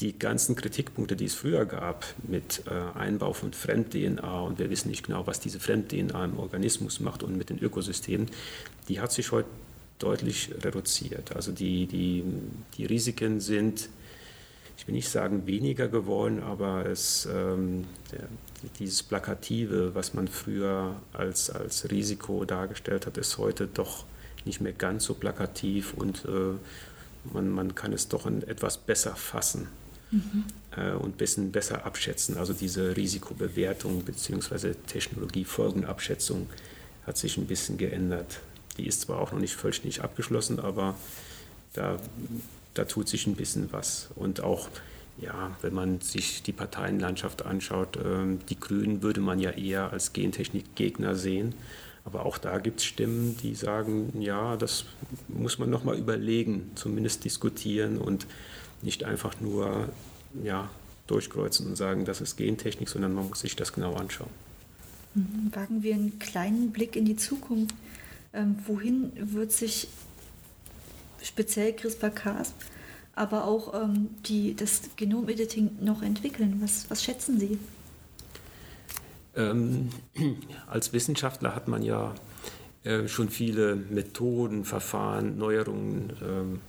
[0.00, 4.88] die ganzen Kritikpunkte, die es früher gab mit äh, Einbau von Fremd-DNA und wir wissen
[4.88, 8.28] nicht genau, was diese Fremd-DNA im Organismus macht und mit den Ökosystemen,
[8.88, 9.48] die hat sich heute
[9.98, 11.36] deutlich reduziert.
[11.36, 12.24] Also die, die,
[12.78, 13.90] die Risiken sind
[14.80, 18.26] ich will nicht sagen weniger geworden, aber es, ähm, der,
[18.78, 24.04] dieses Plakative, was man früher als, als Risiko dargestellt hat, ist heute doch
[24.46, 26.56] nicht mehr ganz so plakativ und äh,
[27.30, 29.68] man, man kann es doch etwas besser fassen
[30.12, 30.44] mhm.
[30.74, 32.38] äh, und ein bisschen besser abschätzen.
[32.38, 34.72] Also diese Risikobewertung bzw.
[34.86, 36.48] Technologiefolgenabschätzung
[37.06, 38.40] hat sich ein bisschen geändert.
[38.78, 40.94] Die ist zwar auch noch nicht vollständig abgeschlossen, aber
[41.74, 41.98] da,
[42.80, 44.08] da tut sich ein bisschen was.
[44.16, 44.70] Und auch,
[45.20, 50.14] ja, wenn man sich die Parteienlandschaft anschaut, äh, die Grünen würde man ja eher als
[50.14, 51.54] Gentechnikgegner sehen.
[52.06, 54.86] Aber auch da gibt es Stimmen, die sagen, ja, das
[55.28, 58.26] muss man nochmal überlegen, zumindest diskutieren und
[58.80, 59.90] nicht einfach nur
[60.42, 60.70] ja,
[61.06, 64.30] durchkreuzen und sagen, das ist Gentechnik, sondern man muss sich das genau anschauen.
[65.14, 65.54] Mhm.
[65.54, 67.74] Wagen wir einen kleinen Blick in die Zukunft.
[68.32, 69.88] Ähm, wohin wird sich
[71.22, 72.54] speziell CRISPR-Cas,
[73.14, 76.58] aber auch ähm, die, das Genomediting noch entwickeln?
[76.62, 77.58] Was, was schätzen Sie?
[79.36, 79.90] Ähm,
[80.66, 82.14] als Wissenschaftler hat man ja
[82.84, 86.60] äh, schon viele Methoden, Verfahren, Neuerungen ähm,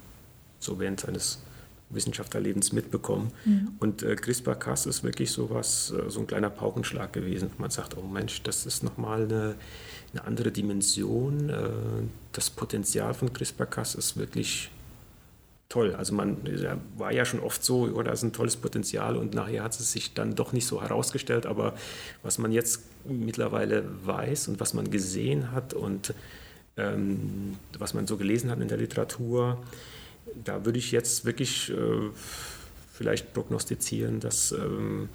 [0.60, 1.42] so während seines
[1.94, 3.32] Wissenschaftlerlebens mitbekommen.
[3.46, 3.72] Mhm.
[3.80, 7.52] Und äh, CRISPR-Cas ist wirklich so was, äh, so ein kleiner Paukenschlag gewesen.
[7.58, 9.56] Man sagt, oh Mensch, das ist nochmal eine,
[10.14, 11.50] eine andere Dimension.
[11.50, 11.70] Äh,
[12.34, 14.72] das Potenzial von CRISPR-Cas ist wirklich
[15.72, 15.96] toll.
[15.96, 16.38] Also man
[16.98, 19.92] war ja schon oft so, oh, da ist ein tolles Potenzial und nachher hat es
[19.92, 21.46] sich dann doch nicht so herausgestellt.
[21.46, 21.74] Aber
[22.24, 26.14] was man jetzt mittlerweile weiß und was man gesehen hat und
[26.78, 29.58] ähm, was man so gelesen hat in der Literatur,
[30.44, 32.10] da würde ich jetzt wirklich äh,
[32.94, 35.10] vielleicht prognostizieren, dass ähm,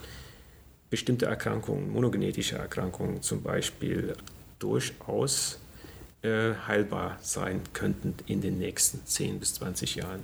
[0.90, 4.14] bestimmte Erkrankungen, monogenetische Erkrankungen zum Beispiel,
[4.58, 5.58] durchaus
[6.22, 10.22] äh, heilbar sein könnten in den nächsten 10 bis 20 Jahren.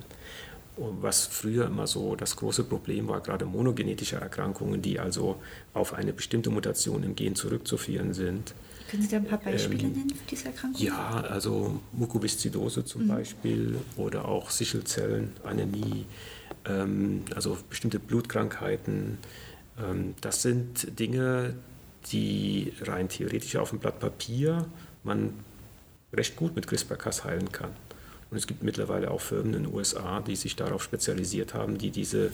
[0.75, 5.39] Und was früher immer so das große Problem war, gerade monogenetische Erkrankungen, die also
[5.73, 8.55] auf eine bestimmte Mutation im Gen zurückzuführen sind.
[8.93, 10.85] Können Sie da ein paar Beispiele ähm, nennen für diese Erkrankungen?
[10.85, 13.07] Ja, also Mukoviszidose zum mhm.
[13.07, 16.05] Beispiel oder auch Sichelzellenanämie,
[16.65, 19.17] ähm, also bestimmte Blutkrankheiten.
[19.79, 21.55] Ähm, das sind Dinge,
[22.11, 24.67] die rein theoretisch auf dem Blatt Papier
[25.03, 25.33] man
[26.13, 27.71] recht gut mit CRISPR-Cas heilen kann.
[28.29, 31.89] Und es gibt mittlerweile auch Firmen in den USA, die sich darauf spezialisiert haben, die
[31.89, 32.31] diese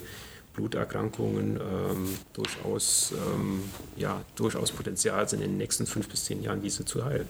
[0.54, 3.62] Bluterkrankungen ähm, durchaus, ähm,
[3.96, 7.28] ja, durchaus Potenzial sind, in den nächsten fünf bis zehn Jahren diese zu heilen.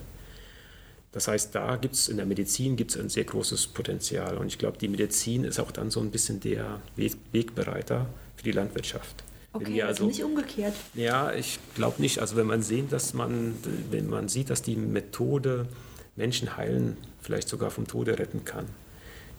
[1.11, 4.37] Das heißt, da gibt es in der Medizin gibt's ein sehr großes Potenzial.
[4.37, 8.07] Und ich glaube, die Medizin ist auch dann so ein bisschen der Wegbereiter
[8.37, 9.23] für die Landwirtschaft.
[9.53, 10.73] Okay, also, also nicht umgekehrt.
[10.93, 12.19] Ja, ich glaube nicht.
[12.19, 13.55] Also wenn man sehen, dass man,
[13.89, 15.67] wenn man sieht, dass die Methode
[16.15, 18.65] Menschen heilen, vielleicht sogar vom Tode retten kann,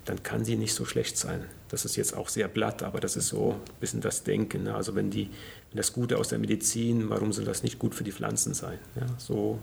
[0.04, 1.44] dann kann sie nicht so schlecht sein.
[1.68, 4.64] Das ist jetzt auch sehr blatt, aber das ist so ein bisschen das Denken.
[4.64, 4.74] Ne?
[4.74, 5.28] Also wenn, die,
[5.70, 8.78] wenn das Gute aus der Medizin, warum soll das nicht gut für die Pflanzen sein?
[8.96, 9.58] Ja, so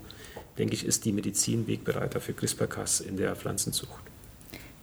[0.57, 4.03] denke ich, ist die Medizin Wegbereiter für CRISPR-Cas in der Pflanzenzucht.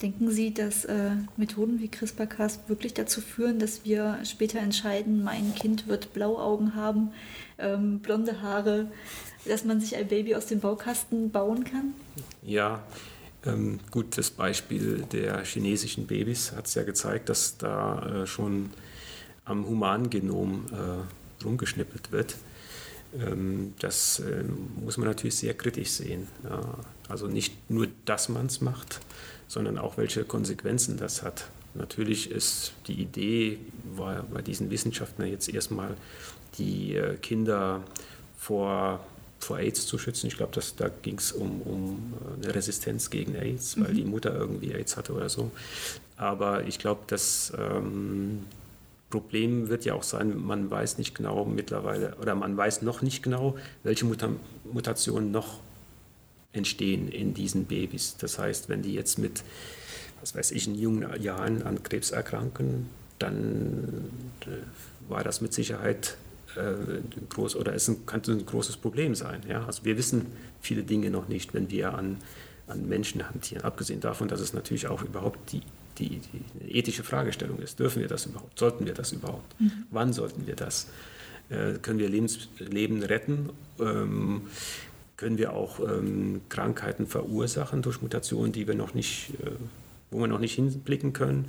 [0.03, 5.55] Denken Sie, dass äh, Methoden wie CRISPR-Cas wirklich dazu führen, dass wir später entscheiden, mein
[5.55, 7.13] Kind wird Blauaugen haben,
[7.59, 8.91] ähm, blonde Haare,
[9.47, 11.95] dass man sich ein Baby aus dem Baukasten bauen kann?
[12.43, 12.83] Ja,
[13.47, 18.71] ähm, gut, das Beispiel der chinesischen Babys hat es ja gezeigt, dass da äh, schon
[19.45, 22.37] am Humangenom äh, rumgeschnippelt wird.
[23.19, 24.45] Ähm, das äh,
[24.83, 26.27] muss man natürlich sehr kritisch sehen.
[26.45, 26.61] Ja,
[27.09, 29.01] also nicht nur, dass man es macht,
[29.49, 31.49] sondern auch, welche Konsequenzen das hat.
[31.75, 33.59] Natürlich ist die Idee
[33.95, 35.97] war bei diesen Wissenschaftlern jetzt erstmal,
[36.59, 37.83] die äh, Kinder
[38.39, 39.07] vor
[39.39, 40.27] vor AIDS zu schützen.
[40.27, 43.97] Ich glaube, da ging es um, um eine Resistenz gegen AIDS, weil mhm.
[43.97, 45.51] die Mutter irgendwie AIDS hatte oder so.
[46.17, 48.45] Aber ich glaube, das ähm,
[49.11, 53.23] Problem wird ja auch sein, man weiß nicht genau mittlerweile, oder man weiß noch nicht
[53.23, 54.31] genau, welche Muta
[54.65, 55.61] Mutationen noch
[56.53, 58.17] entstehen in diesen Babys.
[58.19, 59.45] Das heißt, wenn die jetzt mit,
[60.21, 64.11] was weiß ich, in jungen Jahren an Krebs erkranken, dann
[64.43, 66.17] äh, war das mit Sicherheit
[66.57, 69.43] äh, groß oder es ein, könnte ein großes Problem sein.
[69.49, 69.65] Ja?
[69.67, 70.27] Also wir wissen
[70.61, 72.19] viele Dinge noch nicht, wenn wir an,
[72.67, 73.65] an Menschen hantieren.
[73.65, 75.63] Abgesehen davon, dass es natürlich auch überhaupt die,
[75.99, 77.79] die, die ethische Fragestellung ist.
[77.79, 78.59] Dürfen wir das überhaupt?
[78.59, 79.59] Sollten wir das überhaupt?
[79.61, 79.85] Mhm.
[79.91, 80.89] Wann sollten wir das?
[81.49, 83.51] Äh, können wir Lebens, Leben retten?
[83.79, 84.43] Ähm,
[85.17, 89.51] können wir auch ähm, Krankheiten verursachen durch Mutationen, die wir noch nicht, äh,
[90.11, 91.49] wo wir noch nicht hinblicken können?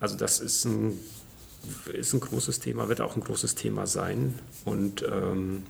[0.00, 0.98] Also das ist ein
[1.92, 4.38] ist ein großes Thema, wird auch ein großes Thema sein.
[4.64, 5.64] Und ähm,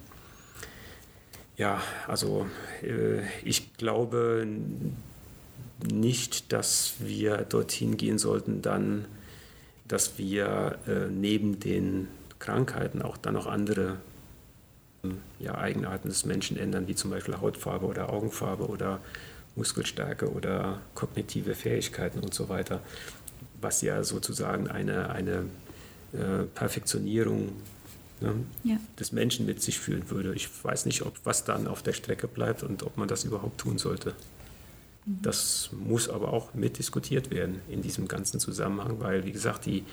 [1.57, 2.47] ja, also
[2.83, 4.47] äh, ich glaube
[5.93, 9.07] nicht, dass wir dorthin gehen sollten, dann,
[9.87, 12.09] dass wir äh, neben den
[12.39, 13.97] Krankheiten auch dann noch andere
[15.05, 19.01] ähm, ja, Eigenarten des Menschen ändern, wie zum Beispiel Hautfarbe oder Augenfarbe oder
[19.57, 22.81] Muskelstärke oder kognitive Fähigkeiten und so weiter,
[23.61, 25.47] was ja sozusagen eine, eine
[26.13, 27.53] äh, Perfektionierung
[28.21, 28.35] ne,
[28.65, 28.79] ja.
[28.99, 30.35] des Menschen mit sich führen würde.
[30.35, 33.59] Ich weiß nicht, ob was dann auf der Strecke bleibt und ob man das überhaupt
[33.59, 34.15] tun sollte.
[35.05, 35.19] Mhm.
[35.23, 39.85] Das muss aber auch mitdiskutiert werden in diesem ganzen Zusammenhang, weil, wie gesagt, die,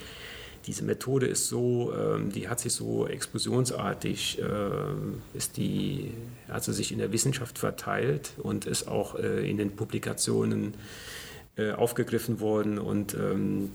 [0.67, 6.11] diese Methode ist so, ähm, die hat sich so explosionsartig, äh, ist die,
[6.47, 10.73] also sich in der Wissenschaft verteilt und ist auch äh, in den Publikationen
[11.57, 13.69] äh, aufgegriffen worden und ähm,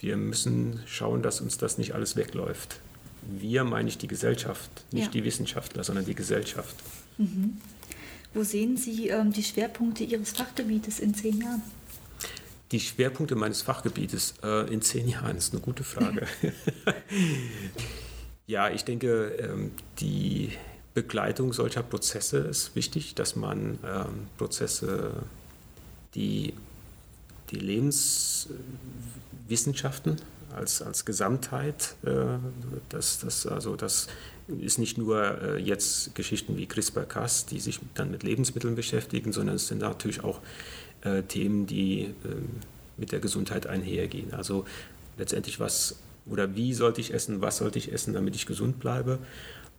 [0.00, 2.80] wir müssen schauen, dass uns das nicht alles wegläuft.
[3.22, 5.10] Wir meine ich die Gesellschaft, nicht ja.
[5.10, 6.74] die Wissenschaftler, sondern die Gesellschaft.
[7.18, 7.58] Mhm.
[8.34, 11.62] Wo sehen Sie ähm, die Schwerpunkte Ihres Fachgebietes in zehn Jahren?
[12.72, 16.26] Die Schwerpunkte meines Fachgebietes äh, in zehn Jahren ist eine gute Frage.
[18.46, 20.52] ja, ich denke, ähm, die
[20.92, 25.12] Begleitung solcher Prozesse ist wichtig, dass man ähm, Prozesse,
[26.14, 26.52] die
[27.50, 30.16] die Lebenswissenschaften
[30.54, 32.38] als, als Gesamtheit, äh,
[32.88, 34.08] das, das, also das
[34.60, 39.56] ist nicht nur äh, jetzt Geschichten wie CRISPR-Cas, die sich dann mit Lebensmitteln beschäftigen, sondern
[39.56, 40.40] es sind natürlich auch
[41.02, 42.14] äh, Themen, die
[42.96, 44.32] mit der Gesundheit einhergehen.
[44.32, 44.64] Also
[45.18, 45.96] letztendlich was
[46.26, 49.18] oder wie sollte ich essen, was sollte ich essen, damit ich gesund bleibe,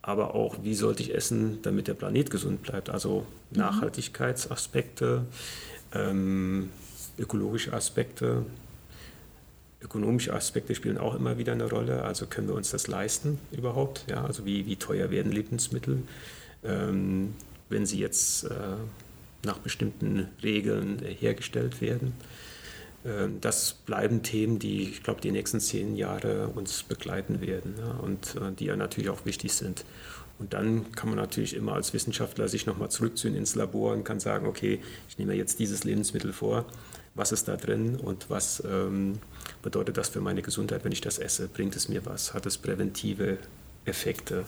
[0.02, 2.90] aber auch wie sollte ich essen, damit der Planet gesund bleibt.
[2.90, 3.58] Also mhm.
[3.58, 5.24] Nachhaltigkeitsaspekte,
[5.92, 6.70] ähm,
[7.20, 8.44] ökologische Aspekte,
[9.82, 12.02] ökonomische Aspekte spielen auch immer wieder eine Rolle.
[12.02, 14.04] Also können wir uns das leisten überhaupt?
[14.08, 16.02] Ja, also wie, wie teuer werden Lebensmittel,
[16.64, 17.34] ähm,
[17.68, 18.50] wenn sie jetzt äh,
[19.44, 22.12] nach bestimmten Regeln hergestellt werden?
[23.04, 27.92] Ähm, das bleiben Themen, die, ich glaube, die nächsten zehn Jahre uns begleiten werden ja,
[27.92, 29.84] und äh, die ja natürlich auch wichtig sind.
[30.38, 34.20] Und dann kann man natürlich immer als Wissenschaftler sich nochmal zurückziehen ins Labor und kann
[34.20, 36.64] sagen, okay, ich nehme jetzt dieses Lebensmittel vor,
[37.14, 39.18] was ist da drin und was ähm,
[39.62, 41.48] bedeutet das für meine Gesundheit, wenn ich das esse?
[41.48, 42.34] Bringt es mir was?
[42.34, 43.38] Hat es präventive
[43.84, 44.44] Effekte?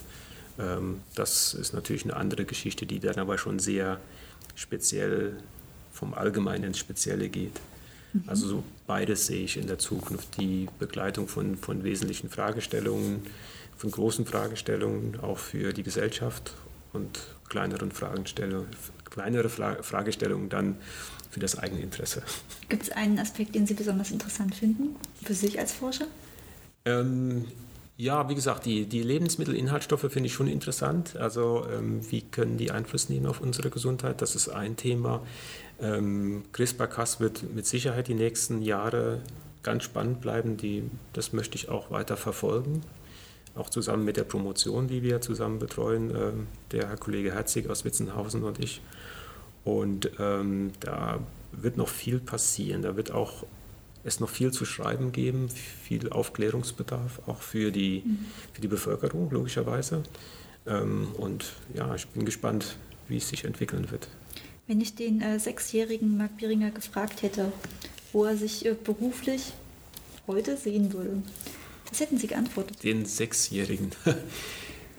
[0.58, 4.00] Ähm, das ist natürlich eine andere Geschichte, die dann aber schon sehr
[4.54, 5.36] speziell
[5.92, 7.60] vom Allgemeinen ins Spezielle geht.
[8.12, 8.24] Mhm.
[8.26, 10.38] Also so beides sehe ich in der Zukunft.
[10.38, 13.22] Die Begleitung von, von wesentlichen Fragestellungen,
[13.76, 16.54] von großen Fragestellungen, auch für die Gesellschaft
[16.92, 18.68] und kleineren Fragestellungen,
[19.04, 20.76] kleinere Fragestellungen dann
[21.32, 22.22] für das eigene Interesse.
[22.68, 26.06] Gibt es einen Aspekt, den Sie besonders interessant finden, für sich als Forscher?
[26.84, 27.46] Ähm,
[27.96, 31.16] ja, wie gesagt, die, die Lebensmittelinhaltsstoffe finde ich schon interessant.
[31.16, 34.20] Also ähm, wie können die Einfluss nehmen auf unsere Gesundheit?
[34.20, 35.22] Das ist ein Thema.
[35.80, 39.20] Ähm, CRISPR-Cas wird mit Sicherheit die nächsten Jahre
[39.62, 40.58] ganz spannend bleiben.
[40.58, 42.82] Die, das möchte ich auch weiter verfolgen.
[43.54, 46.32] Auch zusammen mit der Promotion, die wir zusammen betreuen, äh,
[46.72, 48.82] der Herr Kollege Herzig aus Witzenhausen und ich.
[49.64, 51.20] Und ähm, da
[51.52, 52.82] wird noch viel passieren.
[52.82, 53.44] Da wird auch
[54.04, 58.26] es noch viel zu schreiben geben, viel Aufklärungsbedarf, auch für die, mhm.
[58.52, 60.02] für die Bevölkerung logischerweise.
[60.66, 62.76] Ähm, und ja, ich bin gespannt,
[63.08, 64.08] wie es sich entwickeln wird.
[64.66, 67.52] Wenn ich den äh, sechsjährigen Marc Bieringer gefragt hätte,
[68.12, 69.52] wo er sich äh, beruflich
[70.26, 71.22] heute sehen würde,
[71.88, 72.82] was hätten Sie geantwortet?
[72.82, 73.90] Den Sechsjährigen.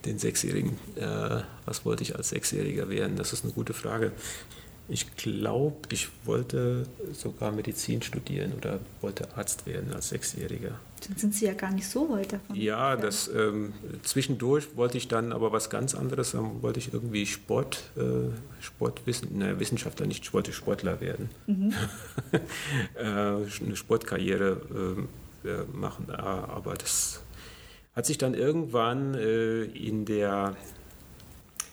[0.05, 0.77] den Sechsjährigen.
[0.95, 3.15] Äh, was wollte ich als Sechsjähriger werden?
[3.15, 4.11] Das ist eine gute Frage.
[4.89, 10.77] Ich glaube, ich wollte sogar Medizin studieren oder wollte Arzt werden als Sechsjähriger.
[11.07, 12.55] Dann sind Sie ja gar nicht so weit davon.
[12.55, 13.73] Ja, das, ähm,
[14.03, 16.31] zwischendurch wollte ich dann aber was ganz anderes.
[16.31, 18.29] Dann wollte ich irgendwie Sport, äh,
[18.61, 21.29] Sportwissen, ne, Wissenschaftler nicht, ich wollte Sportler werden.
[21.47, 21.73] Mhm.
[22.95, 24.61] äh, eine Sportkarriere
[25.45, 26.09] äh, äh machen.
[26.09, 27.21] Aber das
[27.95, 30.55] hat sich dann irgendwann äh, in der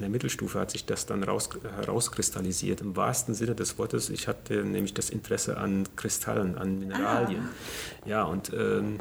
[0.01, 2.81] in der Mittelstufe hat sich das dann raus, herauskristallisiert.
[2.81, 4.09] Im wahrsten Sinne des Wortes.
[4.09, 7.43] Ich hatte nämlich das Interesse an Kristallen, an Mineralien.
[7.43, 8.09] Ah.
[8.09, 8.99] Ja, und ähm,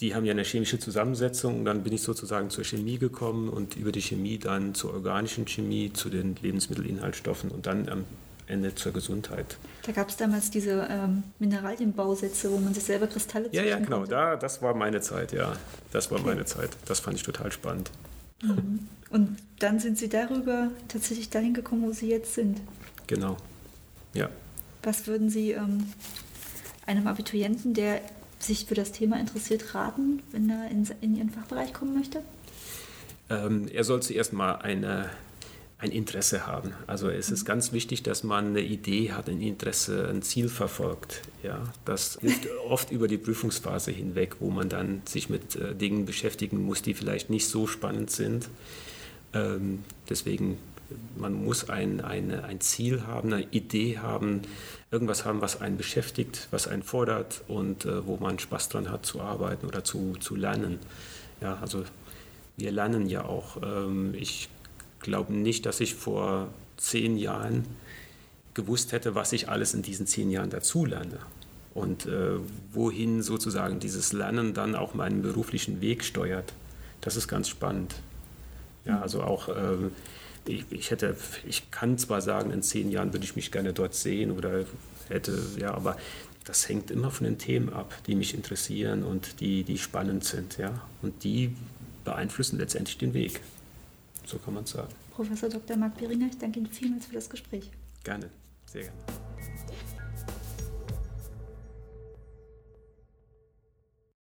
[0.00, 1.60] die haben ja eine chemische Zusammensetzung.
[1.60, 5.46] Und dann bin ich sozusagen zur Chemie gekommen und über die Chemie dann zur organischen
[5.46, 8.04] Chemie, zu den Lebensmittelinhaltsstoffen und dann am
[8.50, 9.56] Ende zur Gesundheit.
[9.86, 14.04] Da gab es damals diese ähm, Mineralienbausätze, wo man sich selber Kristalle Ja, ja, genau.
[14.04, 15.54] Da, das war meine Zeit, ja.
[15.92, 16.28] Das war okay.
[16.28, 16.70] meine Zeit.
[16.86, 17.90] Das fand ich total spannend.
[18.42, 18.88] Mhm.
[19.10, 22.60] Und dann sind Sie darüber tatsächlich dahin gekommen, wo Sie jetzt sind.
[23.06, 23.36] Genau,
[24.14, 24.28] ja.
[24.82, 25.92] Was würden Sie ähm,
[26.86, 28.00] einem Abiturienten, der
[28.38, 32.22] sich für das Thema interessiert, raten, wenn er in, in Ihren Fachbereich kommen möchte?
[33.28, 35.10] Ähm, er soll zuerst mal eine,
[35.80, 36.74] ein Interesse haben.
[36.86, 37.34] Also es mhm.
[37.34, 41.22] ist ganz wichtig, dass man eine Idee hat, ein Interesse, ein Ziel verfolgt.
[41.42, 46.04] Ja, das hilft oft über die Prüfungsphase hinweg, wo man dann sich mit äh, Dingen
[46.04, 48.50] beschäftigen muss, die vielleicht nicht so spannend sind.
[49.32, 50.58] Ähm, deswegen,
[51.16, 54.42] man muss ein, eine, ein Ziel haben, eine Idee haben,
[54.90, 59.06] irgendwas haben, was einen beschäftigt, was einen fordert und äh, wo man Spaß dran hat
[59.06, 60.78] zu arbeiten oder zu, zu lernen.
[61.40, 61.84] Ja, also
[62.58, 63.56] wir lernen ja auch.
[63.62, 64.50] Ähm, ich
[65.00, 67.64] glaube nicht, dass ich vor zehn Jahren
[68.54, 71.18] gewusst hätte, was ich alles in diesen zehn Jahren dazulerne
[71.74, 72.38] und äh,
[72.72, 76.52] wohin sozusagen dieses Lernen dann auch meinen beruflichen Weg steuert.
[77.00, 77.94] Das ist ganz spannend.
[78.84, 79.90] Ja, also auch äh,
[80.46, 83.94] ich, ich, hätte, ich kann zwar sagen, in zehn Jahren würde ich mich gerne dort
[83.94, 84.64] sehen oder
[85.08, 85.96] hätte, ja, aber
[86.44, 90.58] das hängt immer von den Themen ab, die mich interessieren und die, die spannend sind,
[90.58, 90.80] ja.
[91.02, 91.54] Und die
[92.04, 93.40] beeinflussen letztendlich den Weg.
[94.26, 94.88] So kann man sagen.
[95.14, 95.76] Professor Dr.
[95.76, 97.70] Marc Beringer, ich danke Ihnen vielmals für das Gespräch.
[98.04, 98.30] Gerne,
[98.66, 99.29] sehr gerne.